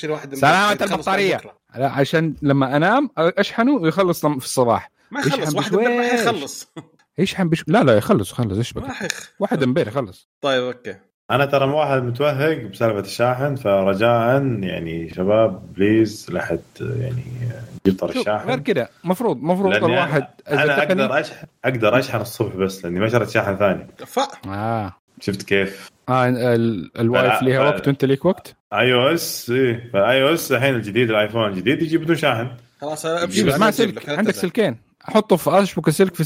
[0.91, 1.37] البطارية.
[1.37, 1.57] بكرة.
[1.75, 6.09] لا عشان لما أنام أشحنه ويخلص في الصباح ما يخلص واحد أمبير ما.
[6.09, 6.67] حيخلص
[7.17, 7.63] يشحن بش...
[7.67, 8.83] لا لا يخلص يخلص إيش بك
[9.39, 10.95] واحد أمبير يخلص طيب أوكي
[11.31, 17.23] أنا ترى واحد متوهق بسالفة الشاحن فرجاء يعني شباب بليز لا حد يعني
[17.85, 22.85] يطر شوف غير الشاحن كذا مفروض مفروض الواحد أنا أقدر اشحن أقدر أشحن الصبح بس
[22.85, 23.87] لأني ما شريت شاحن ثاني.
[24.05, 24.93] ف آه.
[25.21, 27.59] شفت كيف؟ آه ال- الوايف ليها.
[27.61, 29.51] وقت وأنت ليك وقت؟ اي أو اس
[29.93, 32.47] فاي أو اس الحين الجديد الآيفون الجديد يجي بدون شاحن.
[32.81, 34.09] خلاص ابشر مع أجيب سلك.
[34.09, 34.33] عندك.
[34.35, 34.77] سلكين.
[35.09, 36.23] احطه في أشبك السلك في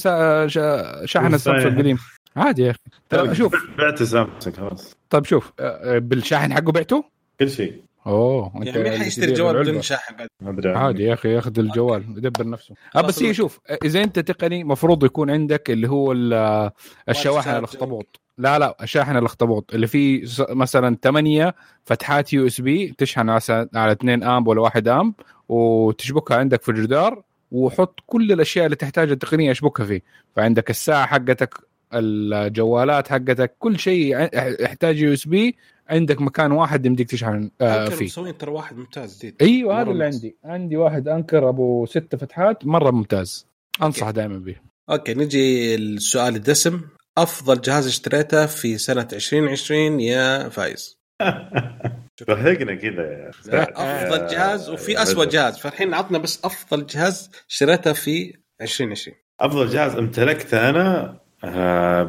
[1.06, 1.74] شاحن السامسونج.
[1.74, 1.98] القديم.
[2.36, 2.80] عادي يا أخي.
[3.10, 3.56] ترى شوف.
[3.78, 4.96] بعت سامسونج خلاص.
[5.10, 7.04] طيب شوف آه، بالشاحن حقه بعته؟
[7.40, 7.82] كل شيء.
[8.08, 9.64] أوه أنت يعني مين حيشتري جوال.
[9.64, 12.76] بدون شاحن بعد؟ عادي يا أخي ياخذ الجوال يدبر نفسه.
[12.96, 13.36] آه بس هي الوقت.
[13.38, 16.72] شوف إذا أنت تقني مفروض يكون عندك اللي هو ال-
[17.10, 17.50] الشواحن.
[17.50, 18.20] الاخطبوط.
[18.38, 19.74] لا لا الشاحن الاخطبوط.
[19.74, 23.42] اللي فيه مثلا 8 فتحات USB تشحن على
[23.76, 25.14] على 2 amp ولا 1 amp
[25.50, 30.02] وتشبكها عندك في الجدار وحط كل الأشياء اللي تحتاجها التقنيه اشبكها فيه.
[30.36, 31.54] فعندك الساعة حقتك
[31.94, 34.30] الجوالات حقتك كل شيء
[34.64, 35.56] يحتاج USB
[35.90, 38.06] عندك مكان واحد يمديك تشحن آه فيه.
[38.06, 40.06] مسوين ترى واحد ممتاز جديد أيوه هذا اللي.
[40.06, 40.36] عندي.
[40.44, 43.48] عندي واحد Anker أبو ست فتحات مرة ممتاز.
[43.84, 44.56] أنصح دائما به
[44.90, 46.82] أوكي نجي السؤال الدسم.
[47.18, 50.98] أفضل جهاز اشتريته في سنة 2020 يا فايز؟
[52.18, 53.32] توهقنا كذا يا
[53.76, 55.58] أفضل جهاز وفي اسوء جهاز.
[55.58, 61.21] فالحين عطنا بس أفضل جهاز اشتريته في 2020 أفضل جهاز أمتلكته أنا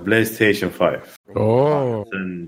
[0.04, 1.00] PlayStation 5
[1.36, 2.04] أوه.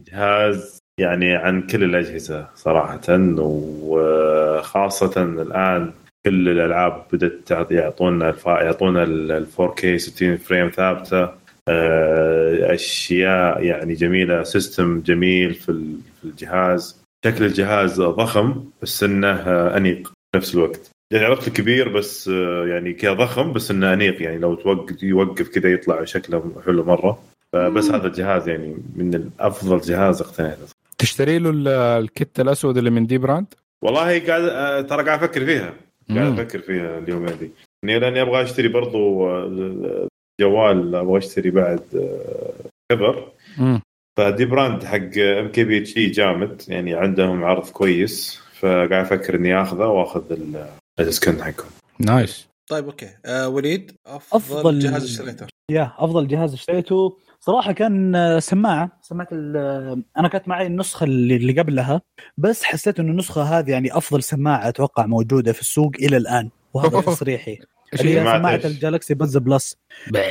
[0.06, 3.00] جهاز يعني عن كل الأجهزة صراحة
[3.38, 5.92] وخاصة الآن
[6.26, 8.46] كل الألعاب بدأت يعطونا الف...
[8.46, 11.28] يعطونا ال 4K 60 frame ثابتة
[11.68, 17.04] آه، أشياء يعني جميلة system جميل في الجهاز.
[17.26, 20.90] شكل الجهاز ضخم بس إنه آه، أنيق في نفس الوقت.
[21.10, 24.22] يعني عرفت الكبير بس آه، يعني كذا ضخم بس إنه أنيق.
[24.22, 27.22] يعني لو توقف يوقف كذا يطلع شكله حلو مرة.
[27.52, 30.58] فبس هذا الجهاز يعني من افضل جهاز اقتنيته
[30.98, 33.46] تشتري له ال- ال kit الأسود اللي من dbrand
[33.82, 35.74] والله قاعد آه، ترى قاعد أفكر فيها.
[36.10, 36.38] قاعد.
[36.40, 37.50] أفكر فيها اليومين دي.
[37.82, 40.08] يعني لأني أبغى أشتري برضو آه،
[40.40, 41.80] جوال أبغى أشتري بعد
[42.92, 43.28] cover.
[44.18, 46.62] ف dbrand حق MKBHD جامد.
[46.68, 48.40] يعني عندهم عرض كويس.
[48.60, 50.22] فقاعد أفكر إني آخذه وآخذ
[50.98, 51.66] ال- ال discount حقهم
[52.00, 52.46] nice.
[52.68, 53.08] طيب أوكي.
[53.26, 55.46] آه وليد أفضل, أفضل- جهاز اشتريته.
[55.70, 57.16] يا أفضل جهاز اشتريته.
[57.40, 58.98] صراحة كان آه، سماعة.
[59.02, 62.00] سماعة ال- آه، أنا كانت معي النسخة اللي اللي قبلها
[62.38, 67.00] بس حسيت إنه النسخة هذه يعني أفضل سماعة أتوقع موجودة في السوق إلى الآن وهذا
[67.00, 67.58] تصريحي.
[67.94, 69.76] إيش اللي هي؟ سماعة؟ ال Galaxy Buds Plus.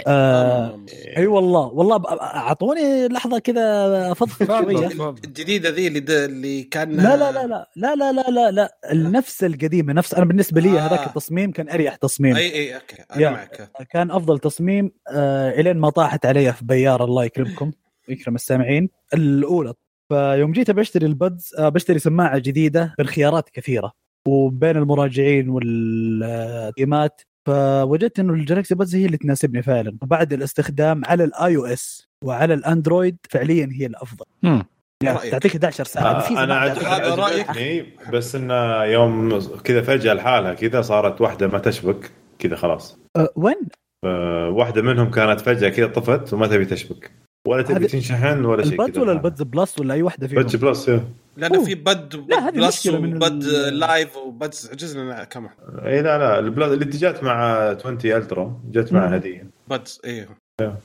[0.08, 0.86] آه
[1.18, 3.64] أي والله والله أعطوني لحظة كذا
[4.12, 4.64] افضفض.
[4.64, 4.88] شوية.
[5.26, 6.10] الجديدة ذي اللي, د...
[6.10, 10.26] اللي كان لا لا لا لا لا لا لا لا لا النفس القديمة نفس أنا
[10.26, 10.82] بالنسبة لي آه.
[10.82, 13.30] هذاك التصميم كان أريح تصميم أي أي أوكي أنا.
[13.30, 17.72] معك كان أفضل تصميم آه إلين ما طاحت علي في بيار الله يكرمكم
[18.10, 19.74] يكرم السامعين الأولى
[20.10, 23.92] فيوم جيت بشتري ال Buds آه بشتري سماعة جديدة بالخيارات كثيرة
[24.28, 31.24] وبين المراجعين والتقييمات فوجدت إنه ال Galaxy Buds هي اللي تناسبني فعلا وبعد الاستخدام على
[31.24, 34.66] ال iOS وعلى ال Android فعليا هي الأفضل مم.
[35.04, 40.82] يعني؟ تعطيك 11 ساعة آه، أنا هذا؟ عجبتني بس انه يوم كذا فجأة لحالها كذا
[40.82, 43.62] صارت واحدة ما تشبك كذا خلاص أه وين؟
[44.06, 47.12] آه، واحدة منهم كانت فجأة كذا طفت وما تبي تشبك
[47.48, 50.42] ولا تبي تنشحن ولا شيء ال Buds ولا ال Buds Plus ولا أي واحدة فيهم؟
[50.42, 51.04] Buds Plus يا.
[51.38, 51.64] لأنه.
[51.66, 52.58] في بد لا، هذه
[53.00, 55.50] من ال- لايف وبد عجزنا كم.
[55.86, 59.06] اي لا لا البلس اللي جات مع 20 الترا جت مع.
[59.06, 60.38] هديه بدز أيوه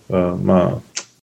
[0.08, 0.80] فما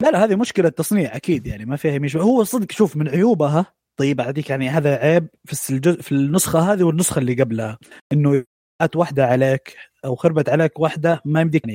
[0.01, 3.65] لا لا هذه مشكلة تصنيع أكيد يعني ما فيها مش هو صدق شوف من عيوبها
[3.99, 7.77] طيب هذيك يعني هذا عيب في الجزء في النسخة هذه والنسخة اللي قبلها
[8.13, 8.43] إنه
[8.81, 11.65] جات واحدة عليك أو خربت عليك واحدة ما يمديك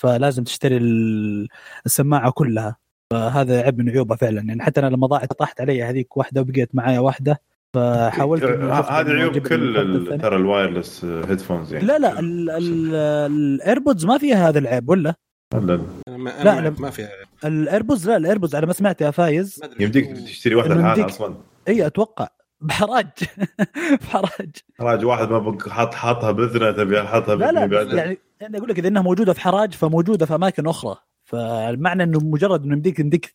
[0.00, 1.48] فلازم تشتري ال-
[1.86, 2.76] السماعة كلها.
[3.10, 6.74] فهذا عيب من عيوبه فعلا يعني حتى أنا لما ضاعت طاحت علي هذيك واحدة وبقيت
[6.74, 7.40] معايا واحدة
[7.74, 10.18] فحاولت هذه عيوب كل.
[10.22, 12.94] ترى ال wireless headphones يعني لا لا ال- ال-
[13.32, 15.14] ال AirPods ما فيها هذا العيب ولا
[15.54, 15.80] لا لا.
[16.44, 16.70] لا،.
[16.78, 17.08] ما, فيها
[17.44, 21.06] ال AirPods لا ال AirPods على ما سمعت يا فايز يمديك تشتري واحدة لحالها.
[21.06, 21.34] أصلا
[21.68, 22.28] إي أتوقع
[22.60, 23.06] بحراج
[24.02, 27.82] بحراج راج واحد ما بق- حاط حاطها بإذنه تبي حاطها لا لا.
[27.98, 30.96] يعني أنا أقول لك إذا إنها موجودة في حراج فموجودة في أماكن أخرى
[31.34, 33.32] فالمعنى إنه مجرد إنه يمديك يمديك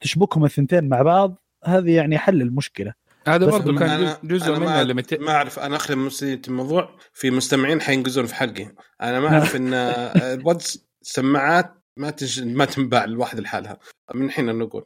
[0.00, 2.94] تشبكهم الثنتين مع بعض هذه يعني حل المشكلة.
[3.28, 5.14] هذا برضه كان أنا- جزء- أنا منه ما, اللي مت...
[5.14, 5.58] ما أعرف.
[5.58, 11.74] أنا اخر مسؤوليه الموضوع في مستمعين حينقزون في حقي أنا ما أعرف إن الودز سماعات
[11.96, 12.42] ما تج...
[12.42, 13.78] ما تنباع لوحده لحالها.
[14.14, 14.84] من أنا نقول.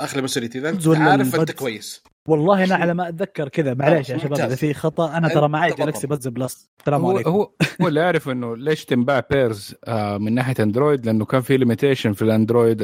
[0.00, 2.02] اخر مسؤوليتي إذا عارف أنت البودز؟ كويس.
[2.28, 4.18] والله أنا على ما أتذكر كذا معليش يا.
[4.18, 5.84] شباب إذا في خطأ أنا ترى معي تبطل.
[5.84, 7.50] جالكسي بادز بلس السلام عليكم هو
[7.82, 12.12] هو اللي يعرف إنه ليش تنباع pairs آه من ناحية Android لأنه كان في limitation
[12.12, 12.82] في ال Android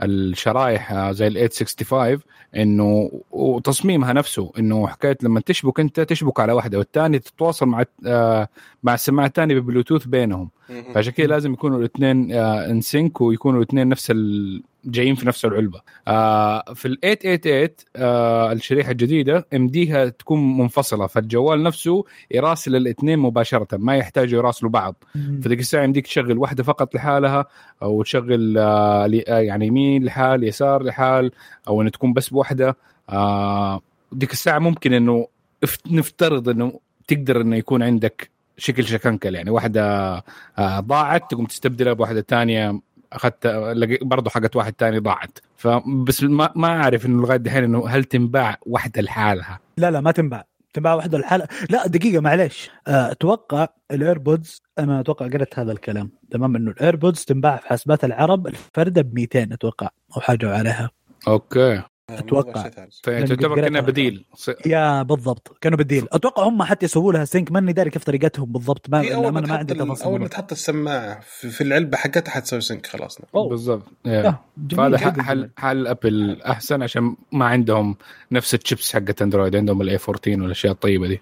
[0.00, 2.20] آه الشرايح آه زي ال 865
[2.56, 8.48] إنه وتصميمها نفسه إنه حكاية لما تشبك أنت تشبك على واحدة والثاني تتواصل مع آه
[8.82, 10.50] مع السماعه الثانية ببلوتوث بينهم.
[10.94, 14.62] فعشان كذا لازم يكونوا الاثنين آه in sync ويكونوا الاثنين نفس ال...
[14.84, 15.80] جايين في نفس العلبة.
[16.08, 23.76] آه في ال 888 آه الشريحة الجديدة امديها تكون منفصلة فالجوال نفسه يراسل الاثنين مباشرة
[23.76, 25.04] ما يحتاجوا يراسلوا بعض.
[25.42, 27.46] فذيك الساعة يمديك تشغل واحدة فقط لحالها
[27.82, 31.30] أو تشغل آه لي- آه، يعني يمين لحال يسار لحال
[31.68, 32.76] أو إنه تكون بس بواحده
[33.10, 33.80] آه
[34.12, 35.26] ديك الساعة ممكن إنه
[35.90, 40.14] نفترض إنه تقدر إنه يكون عندك شكل شكنكل يعني واحدة
[40.58, 42.80] آه ضاعت تقوم تستبدلها بواحدة ثانية
[43.12, 43.46] أخذت
[44.02, 45.38] برضه حقت واحد ثاني ضاعت.
[45.56, 50.12] فبس ما ما أعرف إنه لغاية دحين إنه هل تنباع واحدة لحالها؟ لا لا ما
[50.12, 50.46] تنباع.
[50.76, 52.70] تنباع واحدة الحلقة لا دقيقة معليش.
[52.88, 56.10] آه، أتوقع ال AirPods أنا أتوقع قرأت هذا الكلام.
[56.30, 60.90] تمام؟ إنه ال AirPods تنباع في حسابات العرب الفرده ب 200 أتوقع أو حاجة عليها.
[61.28, 61.82] أوكي.
[62.10, 62.90] شيء ثاني.
[63.02, 63.86] فتعتبر قريت كأنها هذا.
[63.90, 64.24] بديل.
[64.66, 65.56] يا بالضبط.
[65.60, 66.06] كانوا بديل.
[66.12, 68.90] أتوقع هم حتى يسووا لها sync ماني داري كيف طريقتهم بالضبط.
[68.90, 72.60] ما هي أول ما عندي تفاصيل أول ما تحط السماعة في, في العلبة حقتها حتسوي
[72.60, 73.18] sync خلاص.
[73.34, 73.82] بالضبط.
[74.06, 74.40] آه،
[74.76, 75.50] فهذا ح- حل.
[75.56, 77.96] حل Apple أحسن عشان ما عندهم
[78.32, 79.56] نفس الشيبس حقت Android.
[79.56, 81.20] عندهم ال A 14 والأشياء الطيبة دي.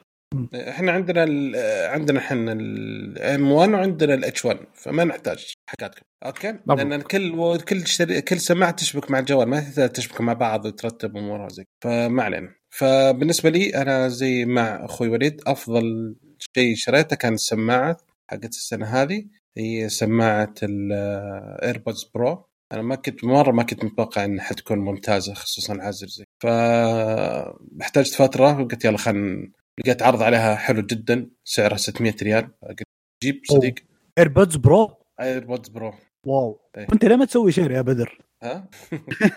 [0.55, 1.57] إحنا عندنا ال
[1.91, 6.79] عندنا إحنا ال M 1 وعندنا ال H 1 فما نحتاج حاجاتكم أوكي؟ بالضبط.
[6.79, 8.21] لأن كل كل شري...
[8.21, 11.65] كل سماعة تشبك مع الجوال ما تشبك مع بعض وترتب امورها زي.
[11.85, 12.55] فما علينا.
[12.71, 16.17] فبالنسبة لي أنا زي مع أخوي وليد أفضل
[16.57, 17.97] شيء شريته كان السماعة
[18.31, 19.25] حقت السنة هذه
[19.57, 25.35] هي سماعة ال AirPods Pro أنا ما كنت مرة ما كنت متوقع إنها حتكون ممتازة
[25.35, 26.25] خصوصا على زي.
[26.43, 32.49] فاحتاجت فترة وقلت يلا خلينا لقيت عرض عليها حلو جدا سعرها 600 ريال.
[32.63, 32.83] قلت
[33.23, 33.75] جيب صديق.
[34.19, 35.95] AirPods Pro AirPods Pro
[36.27, 36.61] wow.
[36.77, 36.87] إيه.
[36.93, 38.69] انت ليه ما تسوي share يا بدر؟ ها؟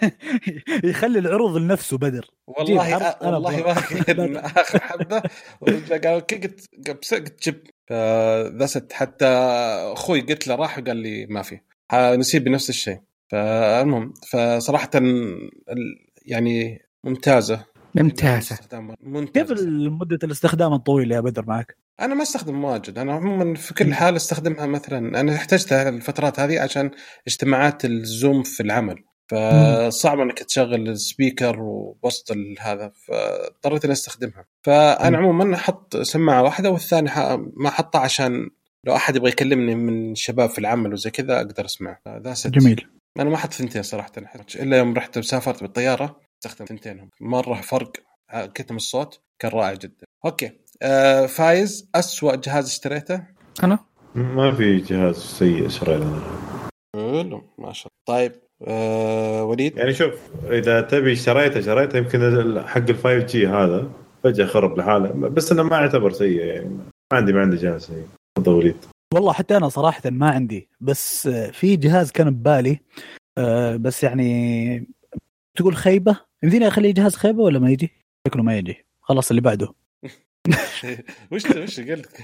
[0.90, 2.30] يخلي العروض لنفسه بدر.
[2.48, 3.28] والله أ...
[3.28, 3.64] والله.
[4.28, 5.22] ما آخر حبة.
[5.98, 7.64] قال قلت قلت جيب
[8.58, 9.26] ذا ست حتى
[9.94, 11.60] أخوي قلت له راح وقال لي ما في.
[11.94, 13.00] نسيب بنفس الشيء.
[13.32, 14.90] فالمهم فصراحة
[16.26, 17.66] يعني ممتازة.
[18.04, 18.58] ممتازة.
[19.34, 19.52] كيف
[20.02, 22.98] مده الاستخدام الطويل يا بدر معك؟ أنا ما أستخدم واجد.
[22.98, 26.92] أنا عموما في كل حال أستخدمها مثلا أنا احتجتها الفترات هذه عشان
[27.28, 29.04] اجتماعات ال Zoom في العمل.
[29.30, 32.92] فصعب إنك تشغل ال speaker ووسط ال- هذا.
[33.08, 34.46] فاضطريت إني أستخدمها.
[34.62, 38.50] فأنا عموما أحط سماعة واحدة والثانية ح- ما أحطها عشان
[38.84, 42.88] لو أحد يبغى يكلمني من الشباب في العمل وزي كذا أقدر اسمع ذا جميل.
[43.20, 44.12] أنا ما أحط ثنتين صراحة
[44.56, 46.27] إلا يوم رحت سافرت بالطيارة.
[46.38, 47.92] استخدم ثنتين مرة فرق
[48.54, 50.06] كتم الصوت كان رائع جدا.
[50.26, 53.24] أوكي آه فايز أسوأ جهاز اشتريته؟
[53.64, 53.80] أنا؟
[54.16, 56.22] ما في جهاز سيء شريته
[56.96, 58.20] حلو ما شاء الله.
[58.20, 58.32] طيب
[58.68, 60.14] آه وليد؟ يعني شوف
[60.46, 62.20] إذا تبي شريته شريته يمكن
[62.68, 63.92] حق ال 5 G هذا
[64.24, 65.10] فجأة خرب لحاله.
[65.10, 66.70] بس إنه ما يعتبر سيء يعني
[67.12, 68.08] ما عندي ما عندي جهاز سيء.
[68.38, 68.86] تفضل وليد.
[69.14, 70.70] والله حتى أنا صراحة ما عندي.
[70.82, 72.80] بس آه، في جهاز كان ببالي
[73.38, 74.88] آه، بس يعني
[75.58, 77.92] تقول خيبة؟ يمديني اخليه جهاز خيبة ولا ما يجي؟
[78.28, 78.86] شكله ما يجي.
[79.02, 79.74] خلاص اللي بعده.
[81.32, 82.18] وش وش قلت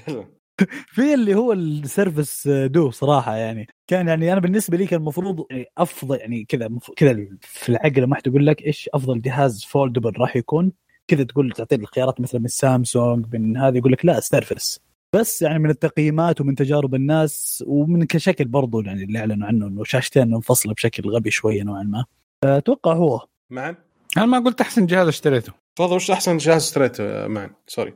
[0.94, 3.66] في اللي هو ال Surface Duo صراحة يعني.
[3.86, 8.20] كان يعني أنا بالنسبة لي كان المفروض يعني أفضل يعني كذا كذا في العقل لما
[8.20, 10.72] تقول لك إيش أفضل جهاز foldable راح يكون؟
[11.08, 14.80] كذا تقول تعطي الخيارات مثلا من سامسونج من هذا يقول لك لا Surface.
[15.14, 19.84] بس يعني من التقييمات ومن تجارب الناس ومن كشكل برضو يعني اللي أعلنوا عنه إنه
[19.84, 22.04] شاشتين منفصلة بشكل غبي شوية نوعا ما.
[22.44, 23.26] أتوقع هو.
[23.50, 23.76] معا.
[24.16, 25.52] أنا ما قلت أحسن جهاز اشتريته.
[25.76, 27.94] تفضل وش أحسن جهاز اشتريته يا معن sorry.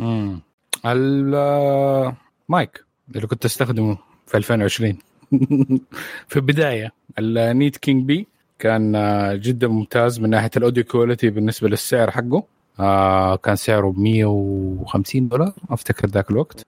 [0.00, 0.40] امم
[0.86, 2.84] المايك
[3.16, 4.98] اللي كنت أستخدمه في 2020
[6.28, 8.26] في البداية ال Neat King Bee
[8.58, 12.42] كان آه، جدا ممتاز من ناحية ال audio quality بالنسبة للسعر حقه.
[12.80, 16.66] آه كان سعره ب 150 دولار أفتكر ذاك الوقت.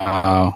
[0.00, 0.54] آه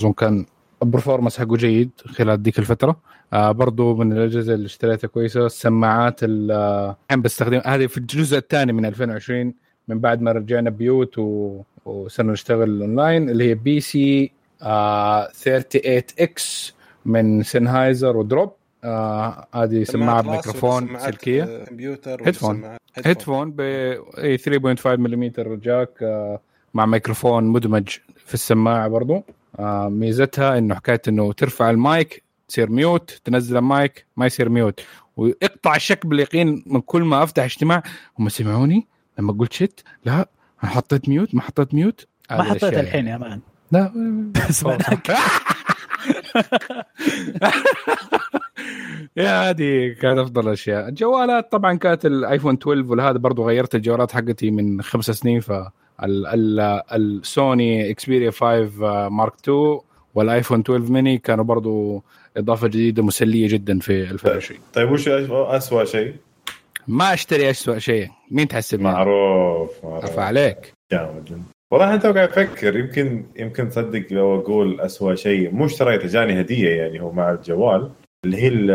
[0.00, 0.46] أظن كان
[0.84, 2.96] ال performance حقه جيد خلال ذيك الفترة.
[3.32, 8.84] آه برضو من الأجهزة اللي اشتريتها كويسة السماعات الحين بستخدم هذه في الجزء الثاني من
[8.86, 9.54] 2020
[9.88, 11.60] من بعد ما رجعنا بيوت و...
[11.84, 14.30] وصرنا نشتغل أونلاين اللي هي PC
[14.62, 16.74] آه 38 X
[17.06, 18.52] من Sennheiser و Drop.
[18.84, 21.64] آه هذه سماعة بميكروفون سلكية.
[21.64, 22.76] كمبيوتر headphone.
[23.04, 26.40] headphone ب إي 3.5 ملم jack آه،
[26.74, 29.24] مع ميكروفون مدمج في السماعة برضو.
[29.58, 34.80] آه، ميزتها إنه حكاية إنه ترفع المايك تصير mute تنزل المايك ما يصير mute.
[35.16, 37.82] ويقطع الشك باليقين من كل ما أفتح اجتماع.
[38.18, 38.86] هم سمعوني
[39.18, 40.28] لما قلت shit لا
[40.64, 42.06] أنا حطيت mute ما حطيت mute.
[42.30, 43.40] ما حطيت الحين يا معن.
[43.72, 43.92] لا.
[44.50, 45.10] سمعناك.
[49.16, 50.88] يا هذه كانت أفضل الأشياء.
[50.88, 55.52] الجوالات طبعا كانت ال iPhone 12 وهذا برضو غيرت الجوالات حقتي من خمس سنين ف
[56.92, 59.78] ال Sony Xperia 5 Mark 2
[60.14, 62.02] وال iPhone 12 ميني كانوا برضو
[62.36, 66.14] إضافة جديدة مسلية جدا في 2020 طيب وش اسوء شيء؟
[66.88, 68.08] ما أشتري اسوء شيء.
[68.30, 70.18] مين تحسبني معروف معروف.
[70.18, 70.72] عليك.
[70.92, 71.42] جامد.
[71.72, 75.50] والله أنت قاعد أفكر يمكن يمكن تصدق لو أقول اسوء شيء.
[75.50, 77.90] مو اشتريته جاني هدية يعني هو مع الجوال
[78.24, 78.70] اللي هي ال-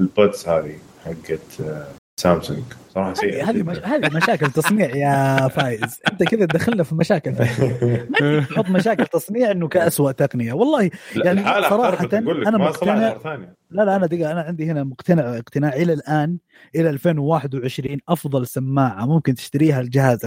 [0.00, 0.72] البودز هذه
[1.04, 1.86] حقت آه،
[2.20, 2.62] سامسونج.
[2.94, 3.78] صراحة شيء هذه هذه مش...
[3.78, 6.00] هذه مشاكل تصنيع يا فايز.
[6.12, 7.30] أنت كذا تدخلنا في مشاكل.
[8.20, 10.52] ما تحط مشاكل تصنيع إنه كأسوأ تقنية.
[10.52, 13.38] والله يعني ما صلحت مقتنع-
[13.70, 16.38] لا لا أنا دقيقة أنا عندي هنا مقتنع اقتناع إلى الآن
[16.74, 20.18] إلى 2021 أفضل سماعة ممكن تشتريها الجهاز.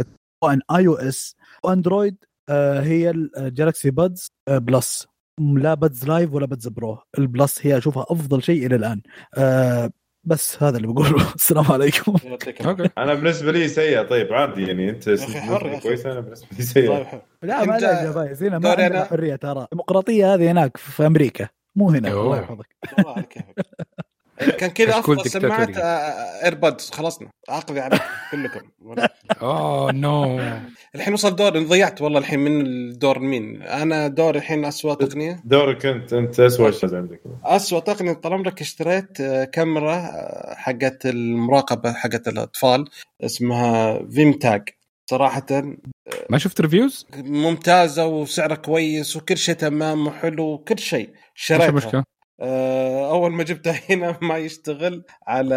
[0.44, 2.16] سواء iOS و Android
[2.50, 5.08] آه، هي ال Galaxy Buds Plus
[5.40, 9.02] لا Buds Live ولا Buds Pro ال Plus هي أشوفها أفضل شيء إلى الآن.
[9.38, 9.92] آه،
[10.26, 11.34] بس هذا اللي بقوله.
[11.36, 12.16] السلام عليكم.
[12.98, 15.10] أنا بالنسبة لي سيء طيب عادي يعني أنت.
[15.84, 17.22] كويس أنا بالنسبة لي سيء طيب.
[17.44, 19.04] لا ما أنت- لا يا فايز هنا ما عندنا.
[19.04, 19.64] حرية ترى.
[19.64, 22.08] الديمقراطية هذه هناك في أمريكا مو هنا.
[22.08, 22.22] أيوه.
[22.24, 22.68] الله يحفظك.
[24.52, 25.94] كان كذا أفضل سماعات ديكتاتوري.
[26.44, 27.30] AirPods خلصنا.
[27.50, 28.62] عقدي عليكم كلكم.
[29.42, 30.40] oh no
[30.96, 33.62] الحين وصل دور ضيعت والله الحين من الدور مين.
[33.62, 35.42] أنا دور الحين اسوء تقنية.
[35.46, 37.22] دورك أنت أنت اسوء شيء عندك.
[37.44, 42.86] اسوء تقنية طال عمرك اشتريت آه، كاميرا آه، حقت المراقبة حقت الأطفال
[43.22, 44.70] اسمها Vimtag
[45.10, 45.46] صراحة
[46.30, 51.10] ما شفت reviews؟ ممتازة وسعرها كويس وكل شيء تمام وحلو وكل شيء.
[51.36, 52.04] شريتها؟ آه،
[53.10, 55.56] أول ما جبتها هنا ما يشتغل على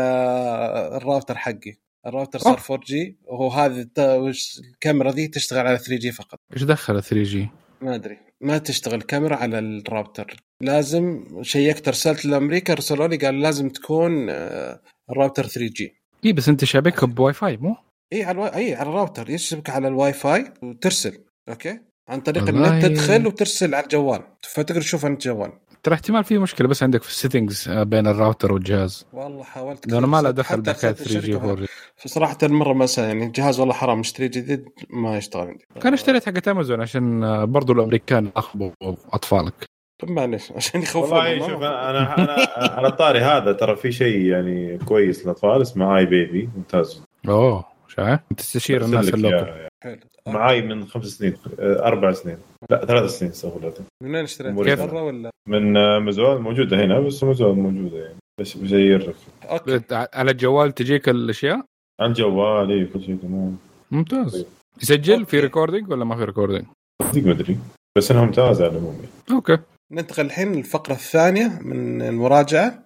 [0.97, 1.77] الراوتر حقي.
[2.07, 2.39] الراوتر.
[2.39, 6.39] صار 4 G وهو هذه الكاميرا دي تشتغل على 3 G فقط.
[6.53, 7.49] إيش دخل 3 جي؟
[7.83, 8.19] ما أدري.
[8.41, 10.37] ما تشتغل كاميرا على الراوتر.
[10.61, 14.81] لازم شيكت ارسلت لامريكا ارسلوا لي قال لازم تكون آه،
[15.11, 15.95] الراوتر 3 G
[16.25, 17.77] اي بس أنت شابكها بواي فاي مو؟
[18.13, 18.57] اي على ال Wi...
[18.57, 19.31] اي على الراوتر.
[19.31, 21.19] يشبك على الواي فاي وترسل.
[21.49, 24.23] أوكي؟ عن طريق النت تدخل وترسل على الجوال.
[24.43, 28.53] فتقدر تشوف انت جوال ترى احتمال في مشكلة بس عندك في ال settings بين الراوتر
[28.53, 30.31] والجهاز والله حاولت لأنه ما له كثير.
[30.43, 34.29] دخل بحكايه أرسلت 3G و 4G فصراحة المرة ما سا يعني الجهاز والله حرام اشتري
[34.29, 38.71] جديد ما يشتغل عندي كان اشتريت حقت امازون عشان آه، برضو الأمريكان أخبوا
[39.13, 39.55] أطفالك
[40.03, 44.79] طب معليش عشان والله يخوفون شوف أنا أنا على الطاري هذا ترى في شيء يعني
[44.79, 49.47] كويس للأطفال اسمه eBaby ممتاز oh شايف؟ تستشير الناس ال local.
[49.85, 49.99] حلو
[50.29, 52.39] معاي من خمس سنين آه، أربع سنين
[52.71, 56.85] لا ثلاث سنين استغفر الله من وين اشتريت؟ كيف؟ برا ولا؟ من آه، امازون موجودة
[56.85, 59.81] هنا بس امازون موجودة يعني بس بشير لك okay
[60.15, 61.65] على الجوال تجيك الأشياء
[62.01, 63.57] عن جوالي كل شيء تمام
[63.91, 64.47] ممتاز طيب.
[64.83, 65.41] يسجل في.
[65.41, 66.65] recording ولا ما في recording؟
[67.03, 67.59] صدق ما أدري
[67.99, 69.03] بس أنها ممتازة على العموم.
[69.31, 69.59] okay
[69.93, 72.85] ننتقل الحين للفقرة الثانية من المراجعة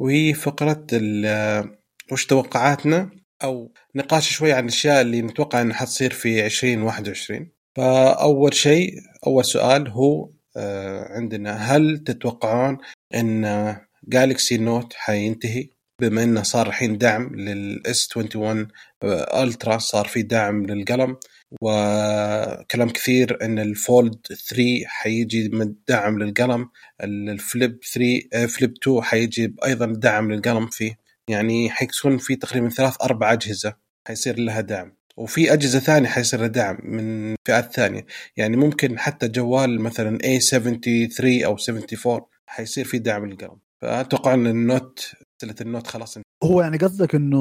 [0.00, 1.78] وهي فقرة ال-
[2.12, 3.10] وش توقعاتنا
[3.44, 8.94] أو نقاش شوي عن الأشياء اللي نتوقع أنها حتصير في 2021 فأول شيء
[9.26, 12.78] أول سؤال هو آه، عندنا هل تتوقعون
[13.14, 13.76] أن
[14.08, 15.68] Galaxy Note حينتهي؟
[16.00, 18.68] بما إنه صار الحين دعم لل S21
[19.04, 21.16] Ultra صار في دعم للقلم
[21.62, 26.68] وكلام كثير إن ال Fold 3 حيجي فيه دعم للقلم
[27.02, 30.98] ال Flip 3 آه، Flip 2 حيجي أيضا دعم للقلم فيه.
[31.28, 33.74] يعني حيكون في تقريبا ثلاث أربع أجهزة
[34.06, 34.98] حيصير لها دعم.
[35.16, 38.06] وفي أجهزة ثانية حيصير لها دعم من فئات ثانية.
[38.36, 44.59] يعني ممكن حتى جوال مثلا A73 أو 74 حيصير في دعم للقلم فأتوقع إن ال
[44.59, 45.12] Note
[45.42, 47.38] سلسله ال Note خلاص هو يعني قصدك إنه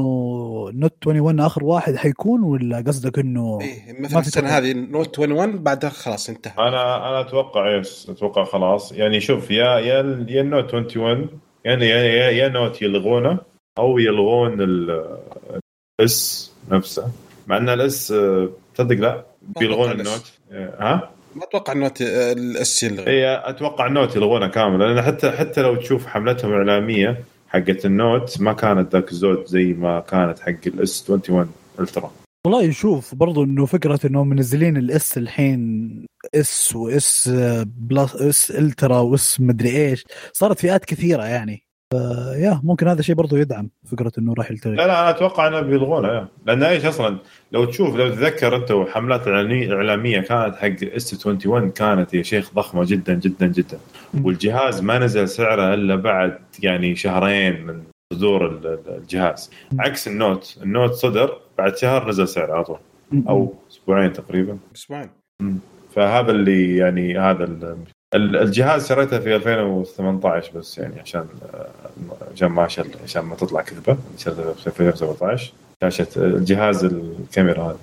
[0.73, 4.49] Note 21 آخر واحد حيكون ولا قصدك إنه إيه ما مثلا السنة.
[4.49, 8.91] هذه Note 21 بعدها خلاص انتهى أنا أنا أتوقع yes أتوقع خلاص.
[8.91, 11.29] يعني شوف يا يا يا ال Note 21
[11.65, 13.39] يعني يا يا, يا Note يلغونه.
[13.78, 14.61] أو يلغون
[15.99, 17.11] ال S نفسه.
[17.47, 19.25] مع إن ال S آه، تصدق لا؟
[19.59, 20.32] بيلغون ال Note.
[20.51, 23.07] ها؟ ما أتوقع ال Note ال S يلغي.
[23.07, 27.97] اي أتوقع ال Note يلغونه كامل لأن حتى حتى لو تشوف حملتهم الإعلامية حقت ال
[27.97, 32.11] Note ما كانت ذاك الزود زي ما كانت حق ال S21 Ultra
[32.45, 36.05] والله نشوف برضو إنه فكرة انه منزلين ال S الحين
[36.36, 37.30] S و S
[37.65, 40.05] Plus S Ultra و S مدري إيش.
[40.34, 41.66] صارت فئات كثيرة يعني.
[41.93, 45.47] ف- yeah ممكن هذا الشيء برضو يدعم فكرة إنه راح يلتغي لا لا أنا أتوقع
[45.47, 46.27] إنه بيلغونه.
[46.45, 47.17] لأن إيش أصلا؟
[47.51, 53.13] لو تشوف لو تتذكر أنت حملات اعلاميه كانت حق S21 كانت يا شيخ ضخمة جدا
[53.13, 53.77] جدا جدا.
[54.23, 57.83] والجهاز ما نزل سعره إلا بعد يعني شهرين من
[58.13, 59.51] صدور ال- ال- الجهاز.
[59.79, 62.77] عكس ال Note ال Note صدر بعد شهر نزل سعره على طول.
[63.29, 64.57] أو أسبوعين تقريبا.
[64.75, 65.09] أسبوعين.
[65.95, 67.43] فهذا اللي يعني هذا
[68.16, 71.26] الجهاز شريته في 2018 بس يعني عشان
[72.34, 73.97] عشان ما شل عشان ما تطلع كذبة.
[74.18, 75.53] شريته في 2017
[75.84, 77.78] شاشة الجهاز الكاميرا هذه.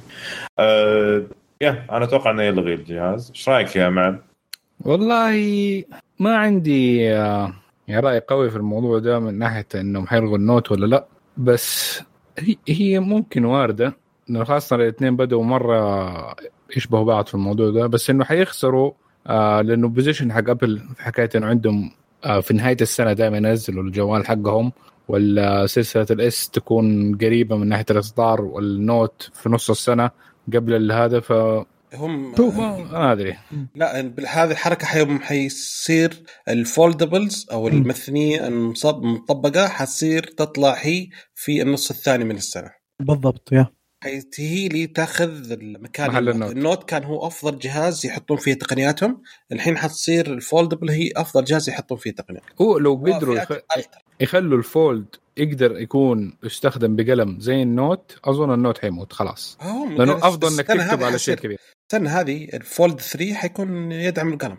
[0.58, 1.22] أه
[1.60, 3.30] يا أنا أتوقع إنه يلغي الجهاز.
[3.30, 4.18] إيش رأيك يا معن؟
[4.80, 5.84] والله
[6.18, 7.52] ما عندي آه،
[7.88, 11.06] يعني رأي قوي في الموضوع ده من ناحية إنهم حيلغوا النوت ولا لا.
[11.36, 12.00] بس
[12.68, 13.96] هي, ممكن واردة
[14.30, 16.36] إنه خاصة الاثنين بدأوا مرة
[16.76, 17.86] يشبهوا بعض في الموضوع ده.
[17.86, 18.92] بس إنه حيخسروا
[19.26, 21.90] آه لأنه position حق Apple في حكاية إنه عندهم
[22.24, 24.72] آه في نهاية السنة دائما ينزلوا الجوال حقهم
[25.08, 30.10] ولا سلسله ال S تكون قريبة من ناحية الإصدار وال Note في نص السنة
[30.54, 31.32] قبل هذا ف
[31.94, 33.36] هم شوف ما أدري.
[33.74, 41.90] لا هذه الحركة حي- حيصير ال foldables أو المثنيه المطبقه حتصير تطلع هي في النص
[41.90, 42.70] الثاني من السنة.
[43.00, 43.66] بالضبط yeah.
[44.04, 46.50] حي- هي اللي تاخذ المكان محل ال Note.
[46.52, 46.88] ال Note.
[46.88, 49.22] كان هو أفضل جهاز يحطون فيه تقنياتهم.
[49.52, 53.52] الحين حتصير ال foldable هي أفضل جهاز يحطون فيه تقنيات هو لو قدروا يخ...
[54.20, 59.58] يخلوا ال Fold يقدر يكون يستخدم بقلم زي ال Note أظن ال Note حيموت خلاص.
[59.60, 61.58] هم لأنه أفضل إنك تكتب على شيء كبير.
[61.92, 64.58] السنة هذه ال Fold 3 حيكون يدعم القلم.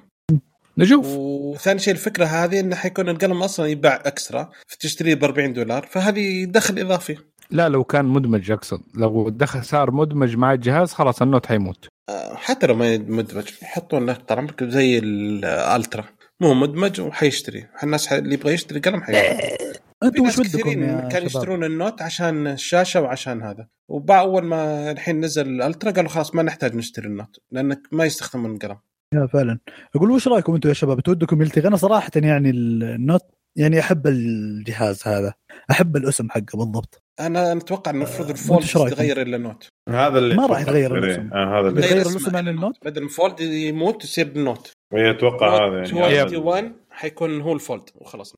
[0.78, 1.06] نشوف.
[1.08, 6.46] وثاني شيء الفكرة هذه إنه حيكون القلم أصلا يباع extra فتشتريه ب 40 دولار فهذه
[6.46, 7.18] دخل إضافي.
[7.52, 8.82] لا لو كان مدمج أقصد.
[8.96, 11.88] لو دخل صار مدمج مع الجهاز خلاص ال Note حيموت.
[12.10, 16.04] آه، حتى لو ما مدمج يحطون له ترى زي ال Ultra.
[16.42, 17.68] مو مدمج وحيشتري.
[17.84, 19.58] الناس اللي يبغى يشتري قلم حيشتري.
[20.02, 20.74] في أنتم وش بدكم
[21.10, 23.68] كانوا؟ يشترون ال Note عشان الشاشة وعشان هذا.
[23.90, 27.82] وبعد أول ما الحين نزل ال Ultra قالوا خلاص ما نحتاج نشتري ال Note لأنك
[27.92, 28.78] ما يستخدمون القلم.
[29.14, 29.60] yeah فعلا.
[29.96, 33.22] أقول وش رأيكم أنتم يا شباب؟ تودكم يلتغي أنا صراحة يعني ال Note
[33.56, 35.34] يعني أحب الجهاز هذا.
[35.72, 37.05] أحب الأسم حقه بالضبط.
[37.20, 40.98] أنا أتوقع المفروض آه، ال Fold؟ يتغير الا ال Note هذا اللي ما راح يتغير.
[40.98, 41.30] الاسم.
[41.34, 44.72] آه هذا اللي يتغير الاسم عن ال Note؟ بدل ال Fold يموت يصير ال Note
[44.94, 48.34] أتوقع هذا Note يعني هذا- 21 حيكون هو ال Fold وخلاص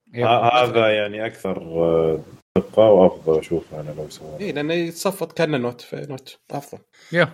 [0.53, 2.19] هذا يعني أكثر آه،
[2.57, 6.79] دقة وأفضل أشوفه أنا لو سواه اي لأنه يتصفط كأنه note في note أفضل
[7.11, 7.29] yeah.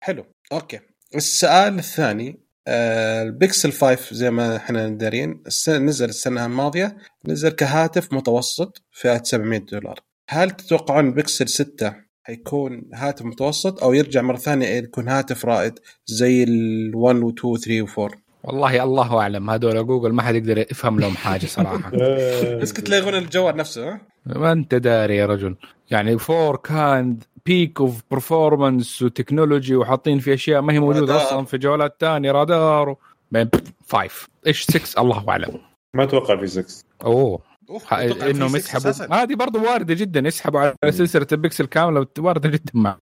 [0.00, 0.80] حلو okay
[1.14, 6.96] السؤال الثاني البيكسل 5 زي ما إحنا دارين نزل السنة الماضية
[7.28, 9.98] نزل كهاتف متوسط فئة 700 دولار
[10.28, 16.42] هل تتوقعون البيكسل 6 حيكون هاتف متوسط أو يرجع مرة ثانية يكون هاتف رائد زي
[16.42, 19.50] ال 1 و 2 و 3 و 4 والله الله أعلم.
[19.50, 21.90] هذول جوجل ما حد يقدر يفهم لهم حاجة صراحة.
[22.60, 25.56] بس كنت لا يلغون الجوال نفسه ها؟ ما أنت داري يا رجل.
[25.90, 31.16] يعني four كان peak of performance و technology وحاطين في أشياء ما هي موجودة رادار.
[31.16, 32.98] أصلا في جوالات ثانية رادار و...
[33.30, 35.60] بعدين five إيش 6 الله أعلم.
[35.94, 37.53] ما أتوقع في 6 oh.
[37.70, 39.14] أوف، ح- أتوقع في انهم 6 يسحبوا أساساً.
[39.14, 42.98] هذه برضو واردة جدا يسحبوا على سلسلة البكسل كاملة واردة جدا مع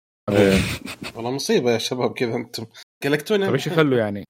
[1.16, 2.66] والله مصيبة يا شباب كذا أنتم
[3.04, 3.44] قلقتونا.
[3.46, 4.24] طيب إيش يخلوا يعني؟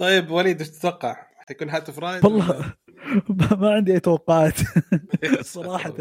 [0.00, 1.16] طيب وليد إيش تتوقع؟
[1.48, 2.74] حيكون هاتف رائد والله
[3.60, 4.54] ما عندي أي توقعات
[5.40, 5.94] صراحة.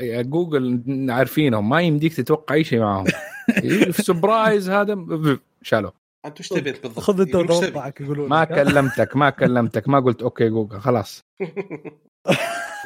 [0.00, 3.04] يا جوجل عارفينهم ما يمديك تتوقع أي شيء معاهم
[3.92, 5.06] في surprise هذا
[5.62, 5.90] شالوا
[6.26, 10.48] انت وش تبي بالضبط؟ خذ انت؟ توقعك يقولون ما كلمتك ما كلمتك ما قلت okay
[10.48, 11.20] جوجل خلاص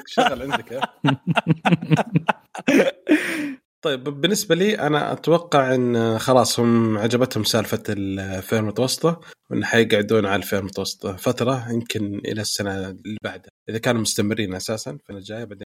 [0.07, 0.81] شغل عندك ها؟
[3.85, 9.21] طيب بالنسبة لي أنا أتوقع إن خلاص هم عجبتهم سالفة الفئه المتوسطه
[9.51, 14.99] وإن حيقعدون على الفئه المتوسطه فترة يمكن إلى السنة اللي بعدها إذا كانوا مستمرين أساسا
[15.11, 15.65] السنة الجاية بعدين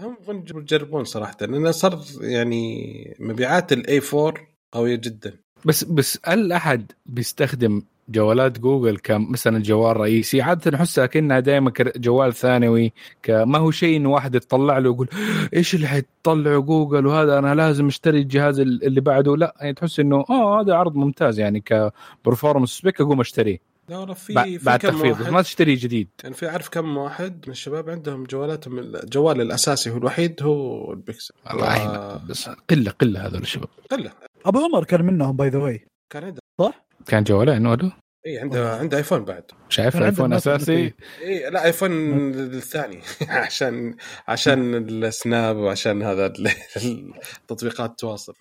[0.00, 4.34] هم يجربون صراحة لأنه صار يعني مبيعات ال A 4
[4.74, 11.40] قوية جدا بس بس هل أحد بيستخدم جوالات جوجل كمثلا جوال رئيسي؟ عادة نحسها كانها
[11.40, 12.92] دائما جوال ثانوي
[13.28, 15.08] ما هو شيء إنه واحد يطلع له يقول
[15.54, 19.36] إيش اللي حيطلعه جوجل وهذا؟ أنا لازم أشتري الجهاز اللي بعده.
[19.36, 23.58] لا يعني تحس إنه آه هذا عرض ممتاز يعني ك performance spec أقوم أشتريه.
[23.88, 26.08] لا في بعد, في تخفيض ما تشتري جديد.
[26.22, 31.34] يعني في أعرف كم واحد من الشباب عندهم جوالاتهم الجوال الأساسي هو الوحيد هو البيكسل.
[31.46, 33.68] والله و- بس قلة قلة هذول الشباب.
[33.90, 34.12] قلة.
[34.44, 36.40] أبو عمر كان منهم by the way كان عنده.
[36.60, 37.90] صح؟ كان جوالين ولا؟
[38.26, 39.44] اي عنده عنده ايفون بعد.
[39.68, 40.94] شايف ايفون أساسي.
[41.22, 41.90] اي لا ايفون
[42.34, 43.00] الثاني.
[43.28, 43.96] عشان
[44.28, 44.74] عشان
[45.04, 46.48] السناب وعشان هذا ال-
[47.40, 48.34] التطبيقات التواصل.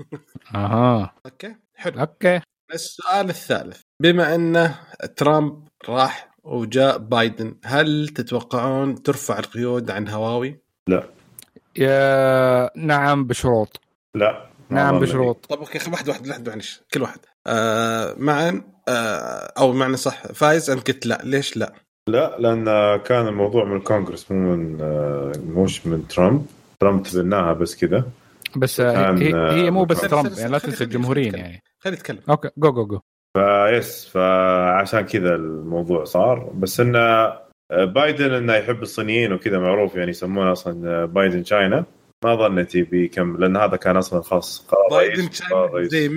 [0.55, 1.13] أها.
[1.25, 1.99] okay حلو.
[1.99, 2.41] okay.
[2.73, 3.81] السؤال الثالث.
[4.01, 4.79] بما انه
[5.15, 10.59] ترامب راح وجاء بايدن هل تتوقعون ترفع القيود عن هواوي؟
[11.77, 13.81] يا نعم بشروط.
[14.15, 14.49] لا.
[14.73, 14.99] نعم.
[14.99, 15.45] بشروط.
[15.49, 17.19] طب okay واحد واحد واحد معلش كل واحد.
[17.47, 21.21] آه معن آه أو معن صح فايز؟ انت قلت لا.
[21.23, 21.73] ليش لا؟
[22.09, 22.65] لا لأن
[22.97, 26.45] كان الموضوع من الكونغرس مو من آه، مش من ترامب.
[26.79, 28.03] ترامب تبناها بس كذا
[28.55, 31.63] بس هي, هي مو بس ترامب يعني لا تنسى الجمهوريين يعني.
[31.79, 32.19] خلي يتكلم.
[32.29, 32.99] أوكي جو جو جو.
[33.37, 36.51] فيس فعشان كذا الموضوع صار.
[36.53, 37.33] بس انه
[37.71, 41.85] بايدن إنه يحب الصينيين وكذا معروف يعني يسمونه أصلا بايدن تشاينا.
[42.23, 45.89] ما ظنيت يبي كم لأن هذا كان أصلا خاص قرار بايدن رئيس قرار تشاينا.
[45.89, 46.09] زي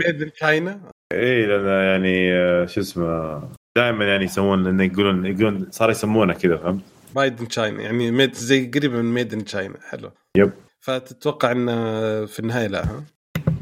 [1.12, 3.42] إي لأن يعني آه، شو اسمه
[3.76, 6.82] دائما يعني يسوون لأنه يقولون يقولون صار يسمونه كذا فهمت؟
[7.14, 10.52] بايدن تشاينا يعني ميد زي قريبه من ميدن تشاينا حلو yep.
[10.80, 11.74] فتتوقع انه
[12.26, 13.04] في النهاية لا ها؟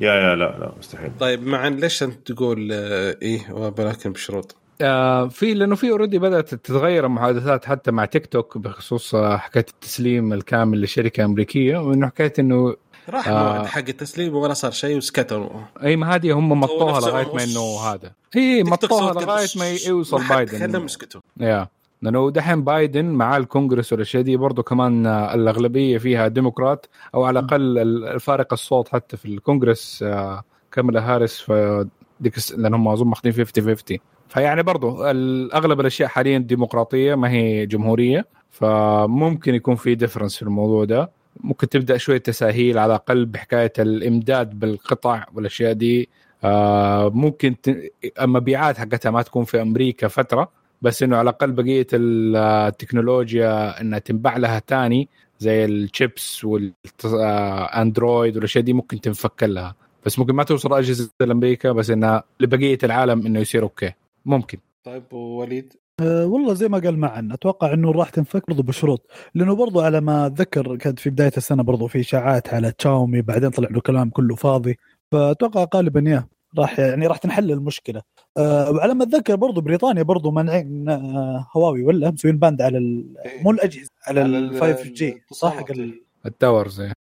[0.00, 5.28] يا يا لا لا مستحيل طيب معن ليش أنت تقول آه إيه ولكن بشروط؟ آه
[5.28, 10.32] في لأنه في already بدأت تتغير المحادثات حتى مع تيك توك بخصوص آه، حكاية التسليم
[10.32, 12.74] الكامل لشركة أمريكية وإنه حكاية إنه
[13.08, 13.32] راح آه.
[13.52, 15.48] موعد حق التسليم ولا صار شيء وسكتوا
[15.82, 18.12] أي ما هذه هم مطوها لغاية ما إنه هذا.
[18.36, 20.58] إي مطوها لغاية ما يوصل بايدن.
[20.58, 21.68] تكلم اسكتوا يا.
[22.02, 27.38] لأنه دحين بايدن مع الكونغرس والاشياء دي برضه كمان آه، الأغلبية فيها ديمقراط أو على
[27.38, 31.86] الأقل ال- فارق الصوت حتى في الكونغرس آه، كاملا هاريس في
[32.20, 33.98] ديك لأن هم أظن ماخذين 50 50
[34.28, 35.10] فيعني برضه
[35.54, 38.26] أغلب الأشياء حاليا ديمقراطية ما هي جمهورية.
[38.50, 41.10] فممكن يكون في ديفرنس في الموضوع ده.
[41.40, 46.08] ممكن تبدأ شوية تساهيل على الأقل بحكاية الإمداد بالقطع والأشياء دي.
[46.44, 47.76] آه ممكن ت...
[48.20, 50.48] المبيعات حقتها ما تكون في أمريكا فترة
[50.82, 55.08] بس إنه على الأقل بقية التكنولوجيا إنها تنباع لها تاني
[55.38, 59.74] زي الشيبس والاندرويد والأشياء دي ممكن تنفك لها.
[60.06, 63.92] بس ممكن ما توصل اجهزه لامريكا بس إنها لبقية العالم إنه يصير okay.
[64.24, 64.58] ممكن.
[64.84, 69.06] طيب ووليد؟ أه والله زي ما قال معن أتوقع إنه راح تنفك برضو بشروط.
[69.34, 73.50] لأنه برضو على ما أتذكر كانت في بداية السنة برضو في إشاعات على تشاومي بعدين
[73.50, 74.78] طلع له كلام كله فاضي.
[75.12, 76.26] فأتوقع غالبا يا
[76.58, 78.02] راح يعني راح تنحل المشكلة.
[78.36, 83.14] أه وعلى ما أتذكر برضو بريطانيا برضو مانعين آه، هواوي ولا مسوين ban على ال-
[83.42, 86.94] مو الأجهزة على ال ال- 5 G صح؟ حق ال- ال towers يعني.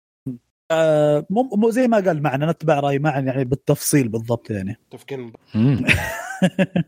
[0.73, 4.77] آه، مو زي ما قال معن أتبع رأي معن يعني بالتفصيل بالضبط يعني.
[4.91, 5.85] تفكير مم.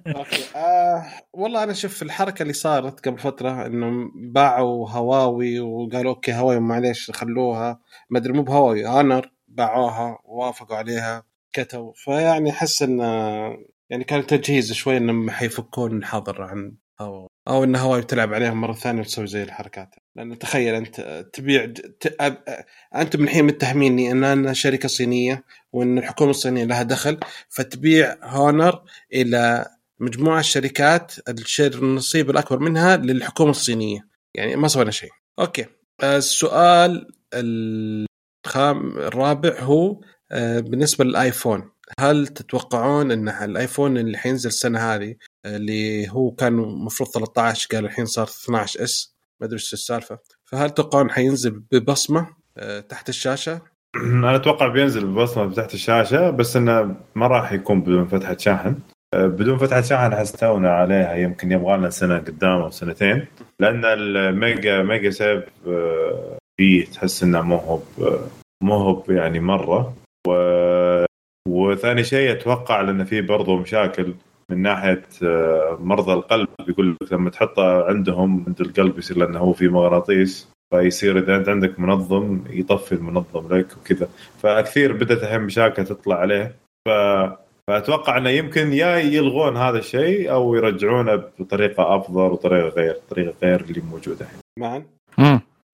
[0.08, 0.44] okay.
[0.56, 6.60] آه والله أنا شوف الحركة اللي صارت قبل فترة انهم باعوا هواوي وقالوا okay هواوي
[6.60, 7.80] معليش خلوها
[8.10, 11.24] ما أدري مو بهواوي Honor باعوها ووافقوا عليها
[11.54, 13.06] كتوا فيعني أحس انه
[13.90, 18.74] يعني كان تجهيز شوي إنهم حيفكون الحظر عن هواوي أو إن هواوي بتلعب عليهم مرة
[18.74, 19.96] ثانية وتسوي زي الحركات.
[20.16, 21.74] لأن تخيل أنت تبيع.
[22.96, 25.44] أنتم الحين متهميني إن أنا شركة صينية
[25.74, 28.82] وإن الحكومة الصينية لها دخل فتبيع Honor
[29.14, 29.66] إلى
[30.00, 35.10] مجموعة شركات ال share النصيب الأكبر منها للحكومة الصينية يعني ما سوينا شيء
[35.40, 35.66] okay
[36.04, 40.02] السؤال الخام الرابع هو
[40.32, 46.60] آه، بالنسبة للآيفون هل تتوقعون إن الآيفون اللي حينزل السنة هذه آه، اللي هو كان
[46.60, 50.20] المفروض 13 قال الحين صار 12 S ما أدري إيش السالفة.
[50.46, 52.28] فهل تتوقعون حينزل ببصمة
[52.58, 53.62] آه، تحت الشاشة؟
[53.96, 58.76] أنا أتوقع بينزل ببصمة تحت الشاشة بس إنه ما راح يكون بدون فتحة شاحن.
[59.14, 63.26] أه، بدون فتحة شاحن حس تونا عليها يمكن يبغى لنا سنة قدام أو سنتين.
[63.60, 67.80] لأن ال Mag MagSafe أه، فيه تحس إنه مو هو
[68.64, 69.94] مو هو يعني مرة.
[70.28, 71.06] و...
[71.48, 74.14] وثاني شيء أتوقع لأن في برضو مشاكل
[74.52, 79.54] من ناحية أه، مرضى القلب يقول لك لما تحطه عندهم عند القلب يصير لأنه هو
[79.54, 84.10] في مغناطيس فيصير إذا أنت عندك منظم يطفي المنظم لك وكذا.
[84.38, 86.56] فكثير بدأت الحين مشاكل تطلع عليه.
[86.88, 86.90] ف
[87.70, 93.62] فأتوقع إنه يمكن يا يلغون هذا الشيء أو يرجعونه بطريقة أفضل وطريقة غير طريقة غير
[93.62, 94.40] اللي موجودة الحين.
[94.60, 94.86] معن.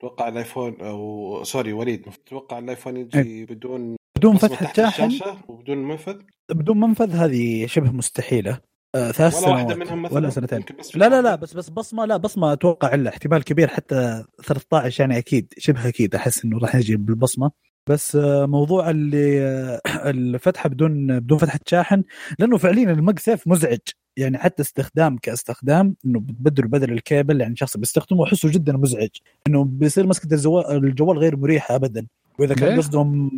[0.02, 6.16] أتوقع الآيفون أو sorry وليد أتوقع الآيفون يجي بدون بدون فتحه شاحن الشاشة وبدون منفذ؟
[6.52, 8.60] بدون منفذ هذه شبه مستحيلة.
[8.96, 10.64] آه ثلاث ولا واحدة سنوات منهم مثلاً؟ ولا سنتين
[10.96, 15.18] لا لا لا بس بس بصمة لا بصمة أتوقع إلا احتمال كبير حتى 13 يعني
[15.18, 17.52] أكيد شبه أكيد أحس إنه راح نجي بالبصمة.
[17.90, 22.04] بس آه، موضوع اللي آه، الفتحة بدون بدون فتحه شاحن
[22.40, 23.80] لأنه فعليا ال MagSafe مزعج.
[24.18, 29.10] يعني حتى استخدام كاستخدام إنه بتبدل بدل الكيبل يعني شخص بيستخدمه أحسه جدا مزعج.
[29.48, 32.08] إنه بيصير مسكة الجوال الجوال غير مريحه ابدا.
[32.40, 33.32] وإذا كان؟ قصدهم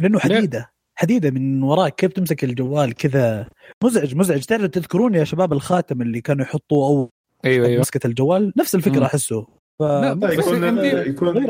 [0.00, 0.70] لأنه حديدة.
[0.94, 1.94] حديدة من وراك.
[1.94, 3.48] كيف تمسك الجوال كذا؟
[3.84, 4.44] مزعج مزعج.
[4.44, 7.10] تعرف تذكرون يا شباب الخاتم اللي كانوا يحطوه أو
[7.44, 7.80] أيوه أيوه.
[7.80, 9.06] مسكة الجوال؟ نفس الفكرة.
[9.06, 9.46] أحسه.
[9.78, 9.82] ف...
[9.82, 10.64] لا، بس يكون.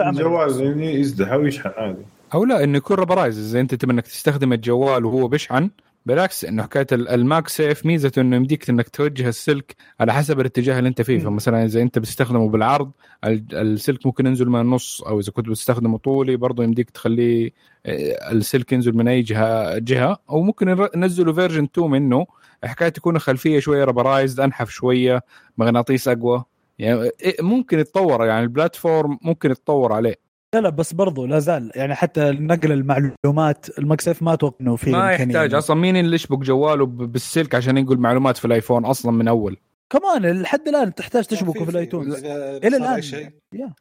[0.08, 2.02] الجوال يعني يزدح أو يشحن عادي.
[2.34, 5.70] أو لا إنه يكون ربرايز إذا أنت تبي إنك تستخدم الجوال وهو بيشحن
[6.06, 10.78] بالعكس إنه حكاية ال- ال MagSafe ميزته إنه يمديك إنك توجه السلك على حسب الاتجاه
[10.78, 11.18] اللي أنت فيه.
[11.18, 12.90] فمثلا إذا أنت بتستخدمه بالعرض
[13.24, 17.50] ال- السلك ممكن ينزل من النص أو إذا كنت بتستخدمه طولي برضه يمديك تخليه
[17.86, 20.18] آه، السلك ينزل من أي جهة جهة.
[20.30, 22.26] أو ممكن ينزلوا version 2 منه.
[22.64, 25.22] حكايه تكون الخلفيه شوية rubberized أنحف شوية
[25.58, 26.44] مغناطيس أقوى.
[26.78, 30.25] يعني إيه، ممكن يتطور يعني ال platform ممكن يتطور عليه.
[30.56, 31.70] لا لا بس برضو لا زال.
[31.74, 35.50] يعني حتى نقل المعلومات ال MagSafe ما أتوقع إنه في ما يحتاج.
[35.50, 39.56] إنه- أصلا مين اللي يشبك جواله بالسلك عشان ينقل معلومات في الآيفون أصلا من أول؟
[39.90, 43.02] كمان لحد الآن تحتاج تشبكه في الآيفون إلى الآن.
[43.02, 43.28] شيء.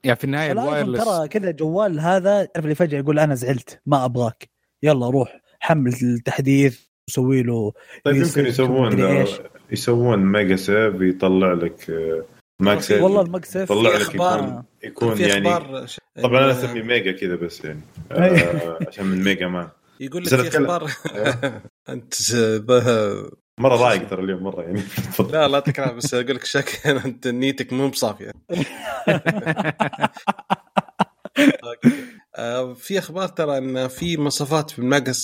[0.03, 1.03] يعني في النهاية ال wireless.
[1.05, 4.49] ترى كذا جوال هذا تعرف اللي فجأة يقول أنا زعلت ما أبغاك.
[4.83, 7.73] يلا روح حمل التحديث وسوي له
[8.03, 9.25] طيب يمكن يسوون.
[9.71, 11.91] يسوون Mega Safe يطلع لك
[12.77, 13.01] آه، Safe.
[13.03, 17.35] والله ال MagSafe يطلع في لك يكون يكون يعني ش- طبعا أنا اسميه Mega كذا
[17.35, 17.81] بس يعني.
[18.11, 20.57] آه، عشان من Mega Man يقول لك في.
[20.57, 20.91] أخبار
[21.89, 22.13] أنت
[22.61, 24.81] ظه- مرة رايق ترى اليوم مرة يعني.
[25.31, 28.31] لا لا تكلم بس أقول لك شك أنت نيتك مو بصافية.
[31.37, 31.75] آه،
[32.75, 34.79] في أخبار ترى إن في مواصفات في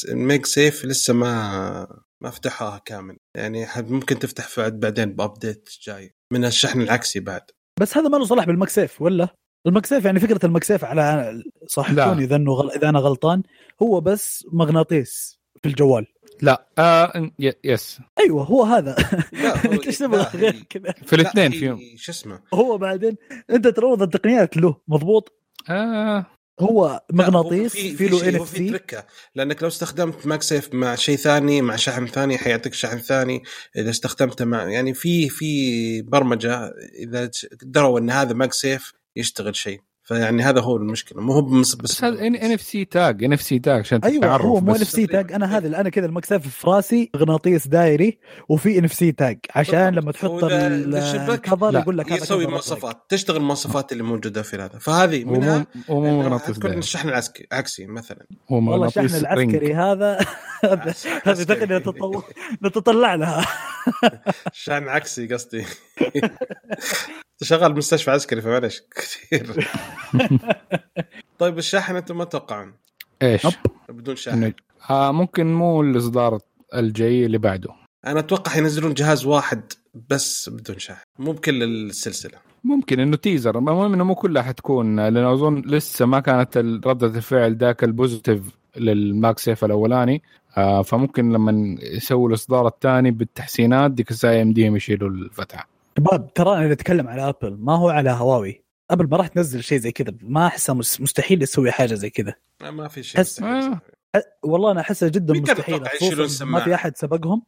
[0.09, 3.17] ال MagSafe لسه ما ما فتحوها كامل.
[3.37, 6.15] يعني حد- ممكن تفتح بعد بعدين ب update جاي.
[6.33, 7.41] من الشحن العكسي بعد.
[7.79, 9.27] بس هذا ما له صلاح بال MagSafe ولا؟
[9.67, 11.33] ال MagSafe يعني فكرة ال MagSafe على
[11.67, 12.71] صححوني إذا إنه غل...
[12.71, 13.43] إذا أنا غلطان
[13.81, 16.05] هو بس مغناطيس في الجوال.
[16.41, 16.67] لا.
[16.77, 17.99] آه ي- يس.
[18.19, 18.95] أيوه هو هذا.
[19.33, 22.39] لا هو- انت إيش تبغى لا، غير هي- كذا؟ في لا، الاثنين فيهم شو اسمه؟
[22.53, 23.17] هو بعدين
[23.49, 25.33] أنت تروض التقنيات له مضبوط؟
[25.69, 26.25] آه.
[26.61, 29.05] هو مغناطيس في له إن في تركة.
[29.35, 33.43] لأنك لو استخدمت ماك سيف مع شيء ثاني مع شحن ثاني حيعطيك شحن ثاني.
[33.77, 37.31] إذا استخدمته مع يعني في في برمجة إذا
[37.61, 39.90] قدروا إن هذا ماك سيف يشتغل شيء.
[40.11, 41.21] فيعني هذا هو المشكلة.
[41.21, 44.35] مو هو بس بس هذا ان اف سي تاج ان اف سي تاج عشان أيوه
[44.35, 47.67] هو مو ان اف سي تاج أنا هذا اللي أنا كذا المكسف في راسي مغناطيس
[47.67, 51.79] دائري وفي ان اف سي تاج عشان لما تحط وإذا- ال- إذا شبك- الكفر لا،
[51.79, 52.97] يقول لك هذا يسوي مواصفات.
[53.09, 54.79] تشتغل المواصفات اللي موجودة في هذا.
[54.79, 58.25] فهذه منها هو مو مغناطيس حتكون دائري الشحن العسكري عكسي مثلا.
[58.51, 60.19] هو والله الشحن مغناطيس العسكري هذا
[61.27, 61.77] هذه تقنية
[62.63, 63.45] نتطلع لها.
[64.53, 65.65] شحن عكسي قصدي.
[67.43, 69.69] شغال مستشفى عسكري فمعلش كثير.
[71.39, 72.73] طيب الشاحن أنتم ما تتوقعون؟
[73.21, 73.47] إيش؟
[73.89, 74.53] بدون شاحن.
[74.89, 76.39] آه ممكن مو الإصدار
[76.75, 77.69] الجاي اللي بعده.
[78.07, 79.61] أنا أتوقع ينزلون جهاز واحد
[80.09, 81.03] بس بدون شاحن.
[81.19, 82.37] مو بكل السلسلة.
[82.63, 87.55] ممكن إنه teaser المهم إنه مو كلها حتكون لأن أظن لسه ما كانت ردة الفعل
[87.55, 88.41] ذاك ال positive
[88.77, 90.21] لل MagSafe الأولاني.
[90.57, 95.70] آه فممكن لما يسووا الإصدار الثاني بالتحسينات ديك الساعة يمديهم يشيلوا الفتحة.
[95.97, 99.79] شباب ترى أنا أتكلم على ابل ما هو على هواوي ابل ما راح تنزل شيء
[99.79, 102.33] زي كذا ما أحسها مس- مستحيل تسوي حاجة زي كذا.
[102.61, 103.41] ما في شيء حس-.
[104.17, 105.81] أ- والله أنا أحسها جدا مستحيل
[106.41, 107.43] ما؟ في أحد سبقهم.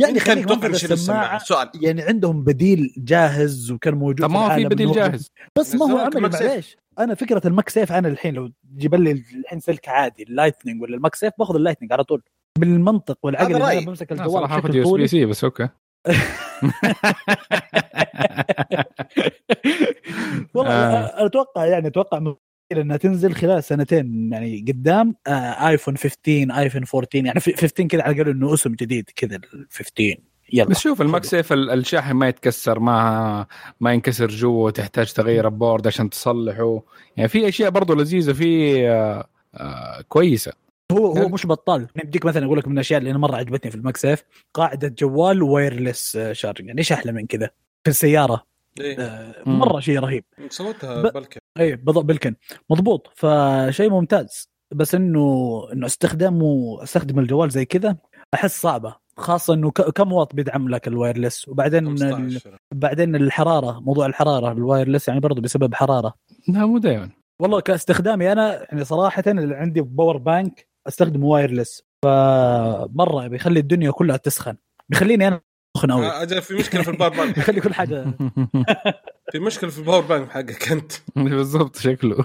[0.00, 1.70] يعني خليك يشيلون السماعه السماعة- سؤال.
[1.74, 5.30] يعني عندهم بديل جاهز وكان موجود ما هو في بديل جاهز.
[5.58, 6.20] بس ما هو عملي.
[6.20, 6.76] معليش.
[6.98, 10.96] أنا فكرة ال MagSafe أنا الحين لو تجيب لي الحين سلك عادي ال Lightning ولا
[10.96, 12.22] ال MagSafe باخذ ال Lightning على طول.
[12.58, 13.54] بالمنطق والعقل.
[13.54, 15.68] أنا بمسك الجوال بشكل بي سي بس okay.
[20.54, 21.26] والله آه.
[21.26, 22.34] أتوقع يعني أتوقع
[22.72, 28.02] إنها تنزل خلال سنتين يعني قدام آه ايفون 15 ايفون 14 يعني في- 15 كذا
[28.02, 30.16] على الأقل إنه اسم جديد كذا ال 15
[30.52, 30.68] يلا.
[30.68, 33.46] بس شوف ال MagSafe ال- الشاحن ما يتكسر ما
[33.80, 36.82] ما ينكسر جوا تحتاج تغير ال board عشان تصلحه.
[37.16, 40.52] يعني في أشياء برضو لذيذة فيه آه آه كويسة.
[40.92, 41.86] هو هو يعني- مش بطال.
[41.94, 44.24] يعني بديك مثلا أقول لك من الأشياء اللي أنا مرة عجبتني في ال MagSafe
[44.54, 47.50] قاعدة جوال wireless charge يعني إيش أحلى من كذا؟
[47.84, 48.44] في السيارة.
[48.80, 48.96] إيه.
[49.00, 49.34] آه،.
[49.48, 50.24] مرة شيء رهيب.
[50.48, 52.34] سويتها ب- Belkin اي بالضبط Belkin
[52.70, 53.10] مضبوط.
[53.14, 54.48] فشيء ممتاز.
[54.74, 57.96] بس إنه إنه استخدامه أستخدم الجوال زي كذا
[58.34, 58.96] أحس صعبة.
[59.16, 61.98] خاصة إنه ك- كم واط بيدعم لك ال wireless وبعدين ال...
[61.98, 66.14] 15 بعدين الحرارة موضوع الحرارة ال wireless يعني برضه بسبب حرارة.
[66.48, 67.10] لا مو دائما
[67.40, 74.16] والله كاستخدامي أنا يعني صراحة اللي عندي power bank أستخدم wireless فمرة بيخلي الدنيا كلها
[74.16, 74.56] تسخن.
[74.88, 75.40] بيخليني أنا
[75.76, 78.04] سخن قوي آه، أجل في مشكلة في ال power bank يخلي كل حاجة
[79.32, 80.92] في مشكلة في ال power bank حقك أنت.
[81.16, 82.24] بالضبط شكله.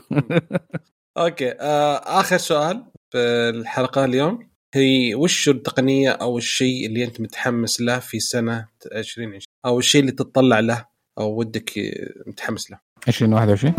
[1.18, 3.18] okay آه آخر سؤال في
[3.50, 4.50] الحلقة اليوم.
[4.76, 10.12] هي وش التقنية أو الشيء اللي أنت متحمس له في سنة 2020 أو الشيء اللي
[10.12, 10.86] تتطلع له
[11.20, 11.72] أو ودك
[12.28, 13.74] متحمس له؟ 2021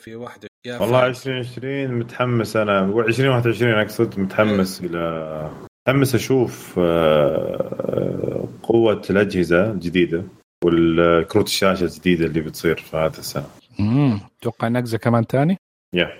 [0.00, 1.08] في- واحدة يا والله فهد.
[1.08, 2.84] 2020 متحمس أنا.
[2.84, 5.50] 2021 أقصد متحمس إلى
[5.88, 10.24] متحمس أشوف آه، قوة الأجهزة الجديدة
[10.64, 13.46] والكروت الشاشة الجديدة اللي بتصير في هذا السنة.
[13.80, 15.56] امم أتوقع نقزة كمان تاني؟
[15.94, 16.12] يا.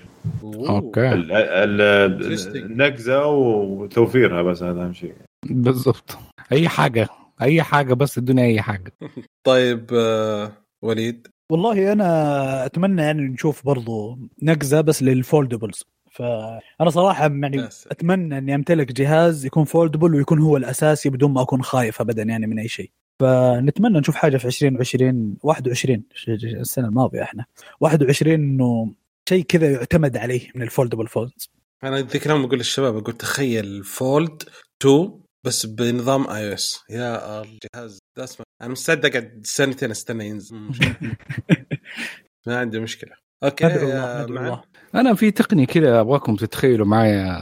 [0.45, 1.12] أوكي.
[1.12, 2.57] ال- ال- Interesting.
[2.57, 5.14] النقزه وتوفيرها بس هذا أهم شيء.
[5.47, 6.18] بالضبط.
[6.53, 7.09] أي حاجة.
[7.43, 8.93] أي حاجة بس ادوني أي حاجة.
[9.47, 10.53] طيب آه
[10.83, 11.26] وليد.
[11.51, 17.68] والله أنا أتمنى يعني نشوف برضو نقزة بس لل foldables فأنا صراحة يعني.
[17.86, 22.46] أتمنى إني أمتلك جهاز يكون foldable ويكون هو الأساسي بدون ما أكون خايف ابدا يعني
[22.46, 22.90] من أي شيء.
[23.20, 27.44] فنتمنى نشوف حاجة في 2020 21 السنة الماضية إحنا.
[27.80, 28.94] 21 إنه
[29.28, 31.51] شيء كذا يعتمد عليه من ال foldable phones
[31.84, 34.43] أنا ذيك اليوم أقول للشباب أقول تخيل Fold
[34.82, 40.57] 2 بس بنظام iOS يا الجهاز ده اسمه أنا مستعد اقعد سنتين استنى ينزل.
[42.47, 43.13] ما عندي مشكلة.
[43.45, 44.25] okay الله.
[44.25, 44.63] الله
[44.95, 47.41] أنا في تقنية كذا أبغاكم تتخيلوا معايا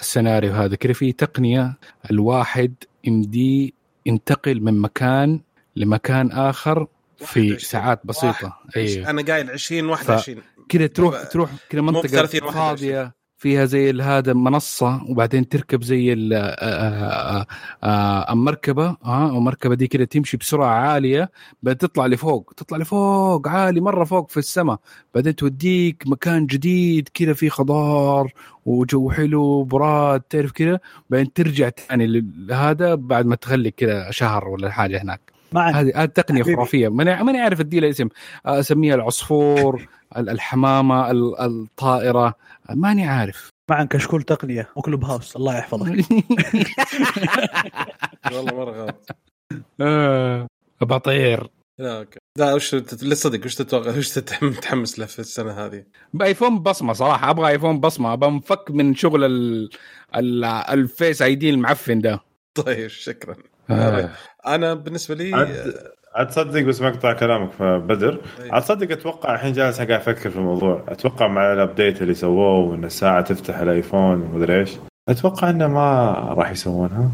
[0.00, 0.92] السيناريو هذا كذا.
[0.92, 1.78] في تقنية
[2.10, 3.70] الواحد يمديه
[4.06, 5.40] ينتقل من مكان
[5.76, 6.86] لمكان آخر
[7.16, 7.58] في 21.
[7.58, 8.58] ساعات بسيطة.
[8.76, 12.52] أيوه أنا قايل 20 21 كذا تروح تروح كذا منطقة 30 21.
[12.52, 13.15] فاضية.
[13.38, 17.46] فيها زي هذا منصة وبعدين تركب زي آه، آه،
[17.84, 21.30] آه، المركبة ها المركبه دي كذا تمشي بسرعة عالية
[21.62, 24.78] بعدين تطلع لفوق تطلع لفوق عالي مرة فوق في السماء.
[25.14, 28.32] بعدين توديك مكان جديد كذا فيه خضار
[28.66, 30.80] وجو حلو براد تعرف كذا
[31.10, 32.06] بعدين ترجع ثاني
[32.36, 35.35] لهذا بعد ما تخلي كذا شهر ولا حاجة هناك.
[35.56, 36.42] معا هذه هذه تقنية.
[36.42, 36.88] خرافية.
[36.88, 38.08] ماني ماني عارف ادي لها اسم.
[38.46, 42.34] أسميها العصفور ال- الحمامة ال- الطائرة.
[42.70, 43.48] ماني عارف.
[43.70, 44.68] معا كشكول تقنية.
[44.76, 45.36] و Clubhouse.
[45.36, 45.86] الله يحفظك.
[48.32, 49.08] والله مرة غلط.
[49.80, 50.46] آه،
[50.82, 52.18] ابى اطير لا okay.
[52.38, 55.84] لا وش تت- لا صدق وش تتوقع وش متحمس له في السنة هذه؟
[56.14, 57.30] بآيفون بصمة صراحة.
[57.30, 58.12] أبغى آيفون بصمة.
[58.12, 59.70] أبغى أنفك من شغل ال
[60.16, 62.20] ال ال Face ID المعفن ده.
[62.54, 63.36] طيب شكرا.
[63.70, 64.10] آه.
[64.46, 65.74] أنا بالنسبة لي عاد
[66.14, 68.20] عاد تصدق بس مقطع كلامك بدر.
[68.50, 70.84] عاد تصدق أتوقع الحين جالس قاعد أفكر في الموضوع.
[70.88, 74.70] أتوقع مع ال update اللي سووه وإن الساعة تفتح الآيفون ومدري إيش
[75.08, 77.10] أتوقع إنه ما راح يسوونها.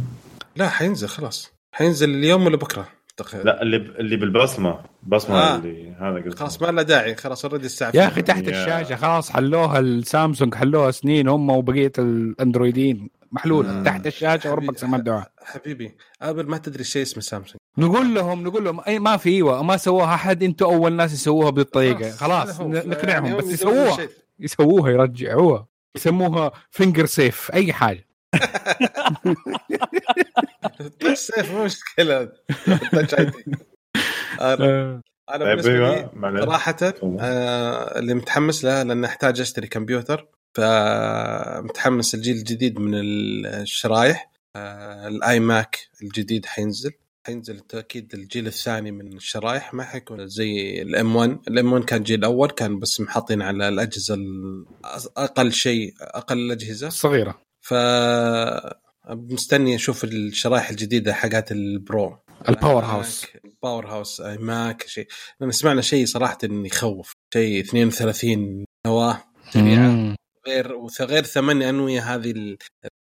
[0.56, 1.52] لا حينزل خلاص.
[1.72, 3.44] حينزل اليوم ولا بكرة؟ تقريبا.
[3.48, 4.78] لا اللي اللي بالبصمة.
[5.02, 5.56] بصمة آه.
[5.56, 7.14] اللي هذا قصدي خلاص ما له داعي.
[7.16, 8.96] خلاص already الساعة يا أخي تحت يا- الشاشة.
[8.96, 13.66] خلاص حلوها السامسونج حلوها سنين هم وبقية الاندرويدين محلول.
[13.66, 13.82] آه.
[13.82, 17.56] تحت الشاشة وربك سمع الدعاء حبيبي ابل ما تدري شيء اسمه سامسونج.
[17.78, 21.50] نقول لهم نقول لهم أي ما في أيوه ما سووها أحد أنتم أول ناس يسووها
[21.50, 22.10] بالطريقة.
[22.10, 22.68] خلاص هو.
[22.68, 24.08] نقنعهم يعني بس يسووها.
[24.38, 25.66] يسووها يرجعوها.
[25.96, 28.08] يسموها finger safe أي حاجة.
[31.04, 32.18] بس safe مو مشكلة.
[32.18, 33.44] ID.
[34.40, 37.16] أنا طيب بالنسبة لي أيوه معلش صراحة تفضل.
[37.20, 40.28] آه اللي متحمس له لأن أحتاج أشتري كمبيوتر.
[40.54, 44.22] فمتحمس الجيل الجديد من الشرايح.
[44.22, 46.92] آه ال iMac الجديد حينزل.
[47.26, 51.84] حينزل بالتأكيد الجيل الثاني من الشرايح ما حيكون زي ال M 1 ال M 1
[51.84, 54.66] كان جيل أول كان بس محاطين على الأجهزة ال-
[55.16, 57.74] أقل شيء أقل الاجهزه الصغيره ف
[59.08, 62.18] مستني أشوف الشرايح الجديدة حقات ال Pro.
[62.48, 65.06] ال powerhouse powerhouse iMac شيء.
[65.40, 67.12] لأن سمعنا شيء صراحة إنه يخوف.
[67.34, 70.16] شيء 32 نواه سريعه.
[70.46, 72.56] غير وغير ثمانية أنوية هذه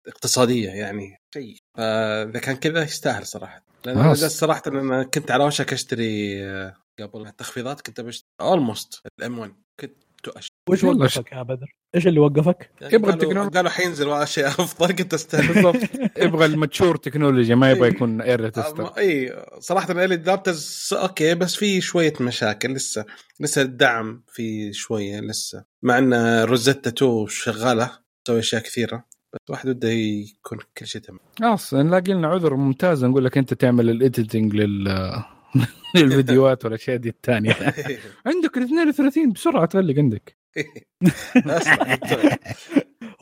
[0.06, 1.16] الاقتصادية يعني.
[1.40, 1.56] شيء.
[1.76, 3.64] فإذا كان كذا يستاهل صراحة.
[3.84, 9.28] لأن أنا صراحة أنا كنت على وشك أشتري آه، قبل التخفيضات كنت بشتري almost ال
[9.28, 9.92] M 1 كنت
[10.28, 10.48] أشتري.
[10.70, 13.56] وش وقفك يا بدر؟ إيش اللي وقفك؟ يعني يبغى قالوا- التكنولوجيا.
[13.56, 15.54] قالوا حينزل شيء أفضل كنت أستاهل.
[15.54, 15.76] بالضبط.
[16.24, 21.54] يبغى ال mature technology ما يبغى يكون early tester اي صراحة ال adopters okay بس
[21.54, 23.04] في شوية مشاكل لسه.
[23.40, 25.64] لسه الدعم في شوية لسه.
[25.82, 26.14] مع إن
[26.44, 29.04] Rosetta 2 شغالة تسوي أشياء كثيرة.
[29.44, 33.54] بس واحد وده يكون كل شيء تمام خلاص نلاقي لنا عذر ممتاز نقول لك أنت
[33.54, 35.12] تعمل ال editing لل
[35.96, 37.52] للفيديوهات والأشياء دي الثانية
[38.26, 40.36] عندك ال 32 بسرعة تغلق عندك.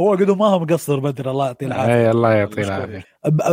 [0.00, 2.62] هو قدو ما هو مقصر بدر الله يعطيه العافية اي الله يعطيه.
[2.62, 3.04] العافية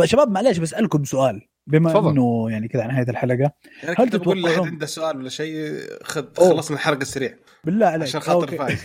[0.04, 2.10] شباب معليش بسالكم سؤال بما تفضل.
[2.10, 3.50] إنه يعني كذا على نهاية الحلقة
[3.82, 6.24] يعني هل لي تتوقعون- عنده سؤال ولا شيء خذ.
[6.36, 7.34] خلصنا الحلقة سريع
[7.64, 8.56] بالله عليك عشان خاطر.
[8.58, 8.82] فايز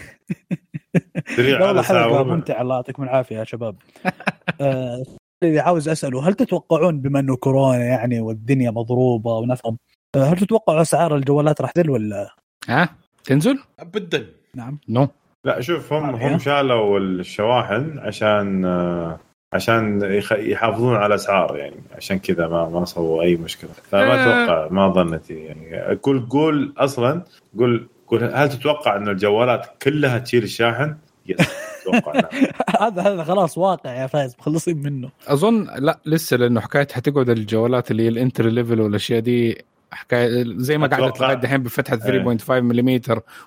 [1.37, 3.75] لا والله حلقه ممتعه الله يعطيكم العافية يا شباب.
[4.61, 5.03] آه
[5.43, 9.77] اللي عاوز أسأله هل تتوقعون بما إنه كورونا يعني والدنيا مضروبة ونفهم
[10.15, 12.29] هل تتوقعوا أسعار الجوالات راح تقل ولا؟
[12.69, 12.89] ها؟
[13.23, 14.25] تنزل؟ ابدا.
[14.55, 14.79] نعم.
[14.89, 15.07] نو.
[15.45, 16.15] لا شوف هم.
[16.15, 19.19] هم شالوا الشواحن عشان آه،
[19.53, 23.69] عشان يخ- يحافظون على الاسعار يعني عشان كذا ما ما سووا أي مشكلة.
[23.71, 24.43] فما آه.
[24.45, 25.95] أتوقع ما ظنتي يعني.
[26.03, 27.21] قول قول أصلا
[27.59, 30.95] قول قول هل تتوقع أن الجوالات كلها تشيل الشاحن؟
[31.25, 31.37] yes
[31.81, 32.43] أتوقع نعم.
[32.81, 37.91] هذا هذا خلاص واقع يا فايز مخلصين منه أظن لا لسه لأنه حكاية حتقعد الجوالات
[37.91, 41.21] اللي هي ال entry level والأشياء دي حكاية زي ما قعدت.
[41.21, 42.37] لغايه دحين بفتحة إيه.
[42.37, 43.01] 3.5 ملم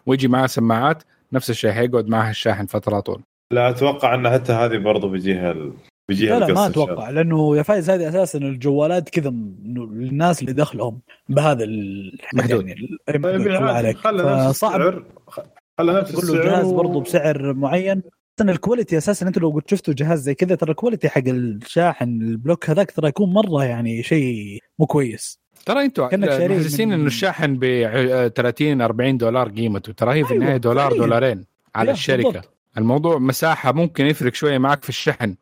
[0.06, 1.02] ويجي معاه سماعات
[1.32, 5.72] نفس الشيء حيقعد معها الشاحن فترة طول لا أتوقع أن حتى هذه برضو بيجيها ال...
[6.12, 6.66] بيجيها لا لا ما.
[6.66, 12.68] أتوقع لأنه يا فايز هذه أساسا الجوالات كذا الناس اللي دخلهم بهذا ال- محدود.
[12.68, 15.04] يعني ال- طيب خلى نفس فصعب السعر
[15.78, 18.02] خلى نفس تقول له السعر جهاز و- برضه بسعر معين
[18.40, 21.22] أصلا ال quality أساسا أنت لو قلت شفتوا جهاز زي كذا ترى ال quality حق
[21.26, 26.06] الشاحن ال block هذاك ترى يكون مرة يعني شيء مو كويس ترى أنتوا
[26.90, 27.64] من- إنه الشاحن ب
[28.36, 31.04] 30 40 دولار قيمته ترى هي في أيوة، النهاية دولار فعلياً.
[31.06, 31.44] دولارين
[31.74, 32.48] على الشركة بالضبط.
[32.78, 35.34] الموضوع مساحة ممكن يفرق شوية معك في الشحن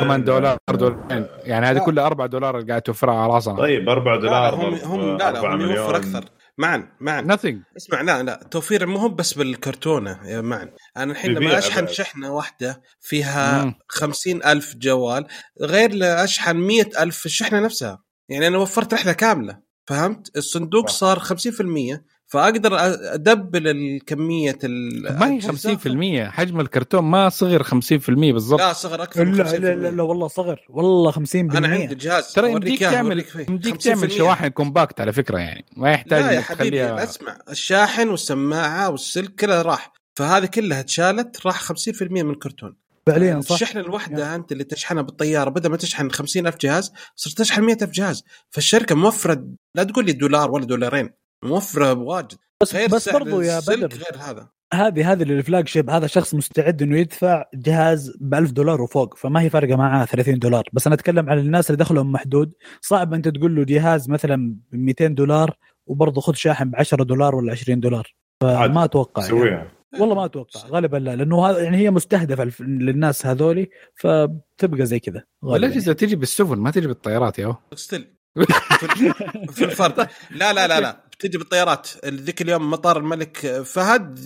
[0.00, 1.78] كمان دولار دولارين يعني هذه.
[1.78, 5.16] كلها 4 دولار اللي قاعد توفرها على راسنا طيب 4 لا دولار لا هم هم
[5.16, 5.60] لا لا 4 هم.
[5.60, 6.24] يوفر أكثر
[6.58, 11.30] معا معا nothing اسمع لا لا توفير مو هو بس بالكرتونة يا معن أنا الحين
[11.34, 11.86] لما أشحن.
[11.86, 13.74] شحنة واحدة فيها مم.
[13.88, 15.26] خمسين ألف جوال
[15.62, 20.88] غير لا أشحن مية ألف في الشحنة نفسها يعني أنا وفرت رحلة كاملة فهمت الصندوق
[20.90, 20.96] صح.
[20.96, 22.76] صار 50% فأقدر
[23.14, 25.76] أدبل الكمية ال- ما هي الأجهزة.
[25.76, 28.60] 50% حجم الكرتون ما صغر 50% بالضبط.
[28.60, 30.60] لا صغر أكثر من لا 50% لا لا, لا والله صغر.
[30.68, 32.32] والله 50% أنا عندي جهاز.
[32.32, 33.24] ترى يمديك تعمل.
[33.48, 33.78] يمديك 50%.
[33.78, 35.64] تعمل شواحن compact على فكرة يعني.
[35.76, 37.38] ما يحتاج لا يا حبيبي تخليها أسمع.
[37.50, 39.92] الشاحن والسماعة والسلك كلها راح.
[40.16, 42.76] فهذه كلها اتشالت راح 50% من الكرتون
[43.06, 43.52] فعليا صح.
[43.54, 48.24] الشحنه الواحده أنت اللي تشحنها بالطيارة بدل ما تشحن 50000 جهاز صرت تشحن 100000 جهاز.
[48.50, 51.10] فالشركة موفرة لا تقول لي دولار ولا دولارين.
[51.44, 52.38] موفرة بواجد.
[52.62, 54.48] بس غير بس برضو يا بدر غير هذا.
[54.74, 59.40] هذه هذه الفلاج شيب هذا شخص مستعد إنه يدفع جهاز ب 1000 دولار وفوق فما
[59.40, 60.68] هي فارقة معاه 30 دولار.
[60.72, 62.52] بس أنا أتكلم عن الناس اللي دخلهم محدود.
[62.80, 67.34] صعب أنت تقول له جهاز مثلا ب 200 دولار وبرضه خذ شاحن ب 10 دولار
[67.34, 68.14] ولا 20 دولار.
[68.40, 69.38] فما أتوقع يعني.
[69.38, 69.78] سويها.
[70.00, 75.22] والله ما أتوقع غالبا لا لأنه هذا يعني هي مستهدفة للناس هذولي فتبقى زي كذا
[75.44, 78.14] غالباً والاجهزه تجي بالسفن ما تجي بالطيارات يا still
[79.54, 81.07] في الفرق لا لا لا لا.
[81.18, 81.88] بتجي بالطيارات.
[82.06, 84.18] ذيك اليوم مطار الملك فهد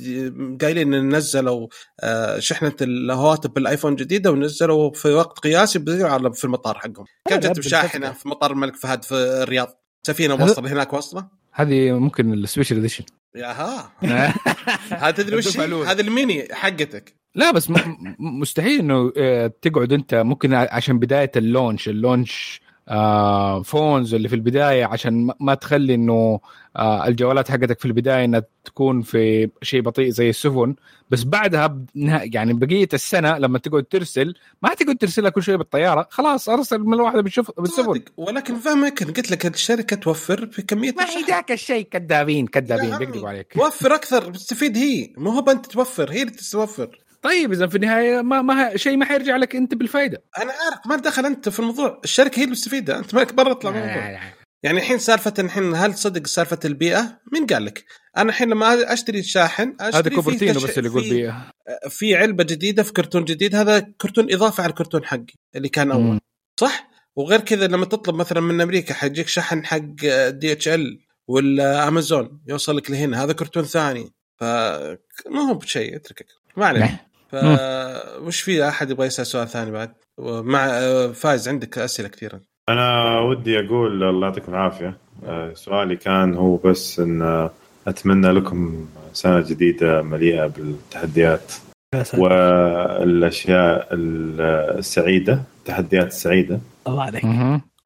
[0.63, 1.69] قايلين إن نزلوا
[2.01, 5.79] آه، شحنة الهواتف بالآيفون جديدة ونزلوا في وقت قياسي
[6.35, 7.05] في المطار حقهم.
[7.29, 8.13] كم جت بشاحنة.
[8.13, 13.05] في مطار الملك فهد في الرياض؟ سفينة وصل هناك وصلة؟ هذه ممكن ال special edition
[13.37, 13.93] ياها.
[14.91, 15.59] هذا تدري وش.
[15.59, 17.15] هذا الميني حقتك.
[17.35, 17.73] لا بس
[18.19, 24.29] مستحيل إنه آه، تقعد أنت ممكن عشان بداية ال launch ال launch آه فونز اللي
[24.29, 26.41] في البداية عشان ما- تخلي إنه
[26.77, 30.75] آه الجوالات حقتك في البداية إنها تكون في شيء بطيء زي السفن.
[31.11, 36.49] بس بعدها يعني بقية السنة لما تقعد ترسل ما تقعد ترسلها كل شوية بالطيارة خلاص
[36.49, 37.51] أرسل من الواحدة بالشف...
[37.59, 38.03] بالسفن.
[38.17, 43.29] ولكن فهمك قلت لك الشركة توفر في كمية ما هي ذاك الشيء كذابين كذابين بيكذبوا
[43.29, 43.53] عليك.
[43.53, 45.11] توفر أكثر بتستفيد هي.
[45.17, 48.97] مو هو انت توفر هي اللي تتوفر طيب إذا في النهاية ما ما ه- شيء
[48.97, 52.01] ما حيرجع لك أنت بالفائده أنا عارف ما دخل أنت في الموضوع.
[52.05, 52.99] الشركة هي اللي مستفيدة.
[52.99, 54.21] أنت مالك برا اطلع من الموضوع.
[54.63, 57.85] يعني الحين سالفة الحين هل صدق سالفة البيئة؟ مين قال لك؟
[58.17, 61.51] أنا الحين لما أشتري شاحن هذا اشتري فيه كوبرتينو بس اللي يقول بيئة.
[61.89, 63.55] في علبة جديدة في كرتون جديد.
[63.55, 66.03] هذا كرتون إضافة على الكرتون حقي اللي كان أول.
[66.03, 66.21] مم.
[66.61, 69.79] صح؟ وغير كذا لما تطلب مثلا من أمريكا حيجيك شحن حق
[70.29, 73.25] DHL ولا أمازون يوصل لك لهنا.
[73.25, 74.13] هذا كرتون ثاني.
[74.41, 74.45] ف
[75.31, 76.27] ما هو بشيء اتركك.
[76.57, 76.99] ما علينا.
[77.33, 77.37] ف
[78.23, 80.69] وش في أحد يبغى يسأل سؤال ثاني بعد؟ مع
[81.13, 82.41] فايز عندك أسئلة كثيرة.
[82.69, 84.97] أنا ودي أقول الله يعطيكم العافية.
[85.27, 87.51] آه، سؤالي كان هو بس إن آه،
[87.87, 91.53] أتمنى لكم سنة جديدة مليئة بالتحديات
[91.95, 92.23] يا سلام.
[92.23, 94.41] والأشياء ال-
[94.79, 96.61] السعيدة التحديات السعيدة.
[96.87, 97.25] الله عليك.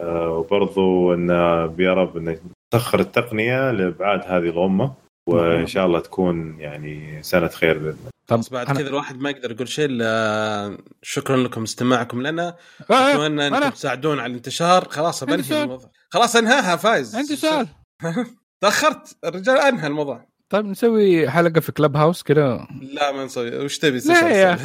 [0.00, 1.30] آه، وبرضو إن
[1.78, 2.38] يا رب إن
[2.74, 4.92] تسخر التقنية لإبعاد هذه الغمة
[5.28, 8.10] وإن شاء الله تكون يعني سنة خير بإذن الله.
[8.26, 12.56] طب بس بعد أنا- كذا الواحد ما يقدر يقول شيء إلا شكرا لكم استماعكم لنا.
[12.90, 14.88] آه، أتمنى أنكم تساعدون على الانتشار.
[14.88, 15.62] خلاص بنهي.
[15.62, 15.90] الموضوع.
[16.10, 17.16] خلاص أنهاها فايز.
[17.16, 17.66] عندي سؤال.
[18.60, 19.16] تأخرت.
[19.24, 20.26] الرجال أنهى الموضوع.
[20.50, 23.64] طيب نسوي حلقة في كلب هاوس كذا لا ما نسوي.
[23.64, 24.58] وش تبي؟ لا يا.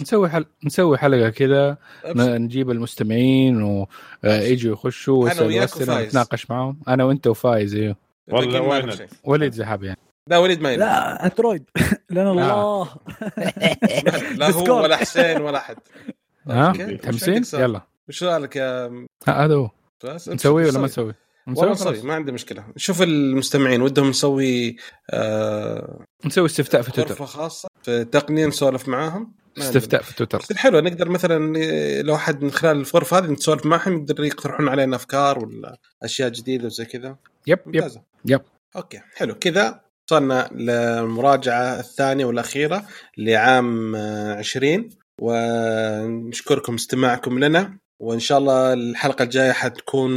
[0.00, 0.46] نسوي حل...
[0.64, 1.76] نسوي حلقة كذا
[2.16, 3.62] نجيب المستمعين
[4.24, 6.06] ويجوا يخشوا أنا ويسألوا أسئلة وفايز.
[6.06, 6.80] ونتناقش معاهم.
[6.88, 7.96] أنا وأنت وفايز إيوه.
[8.28, 9.08] والله.
[9.24, 9.98] وليد زحاب يعني.
[10.30, 10.88] لا وليد ما يلعب.
[10.88, 11.64] لا أندرويد
[12.10, 12.44] لأن الله
[14.38, 14.82] لا هو.
[14.82, 15.76] ولا حسين ولا أحد
[16.48, 16.70] ها.
[16.70, 18.86] وش متحمسين؟ يلا وش سؤالك يا
[19.28, 19.70] ها هذا هو؟
[20.28, 21.14] نسويه ولا ما نسوي؟
[21.48, 22.02] نسوي؟ والله نسوي.
[22.02, 24.76] ما عندي مشكلة شوف المستمعين ودهم نسوي
[25.10, 30.80] آه نسوي استفتاء في تويتر غرفة خاصة في تقنية نسولف معاهم استفتاء في تويتر حلو
[30.80, 31.58] نقدر مثلا
[32.02, 36.66] لو حد من خلال الغرفة هذه نسولف معهم يقدر يقترحون علينا أفكار ولا أشياء جديدة
[36.66, 37.08] وزي كذا
[37.46, 38.40] yep yep ممتازة yep
[38.76, 42.86] okay حلو كذا وصلنا للمراجعة الثانية والأخيرة
[43.18, 44.88] لعام آه، 20
[45.20, 47.78] ونشكركم استماعكم لنا.
[47.98, 50.12] وإن شاء الله الحلقة الجاية حتكون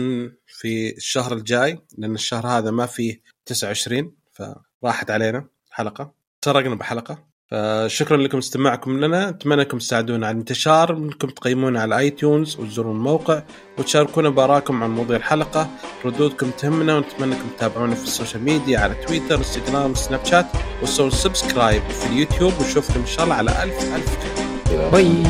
[0.47, 6.11] في الشهر الجاي لأن الشهر هذا ما فيه 29 فراحت علينا حلقه
[6.45, 7.26] سرقنا بحلقة.
[7.51, 9.29] فشكرا لكم استماعكم لنا.
[9.29, 13.41] اتمنى انكم تساعدونا على الانتشار إنكم تقيمونا على ال iTunes وتزورون الموقع
[13.77, 15.69] وتشاركونا بارائكم عن موضوع الحلقة.
[16.05, 20.45] ردودكم تهمنا ونتمنى انكم تتابعونا في ال social media على تويتر إنستغرام سناب شات.
[20.83, 24.17] وسووا subscribe في اليوتيوب ونشوفكم إن شاء الله على ألف ألف.
[24.67, 25.23] خير bye.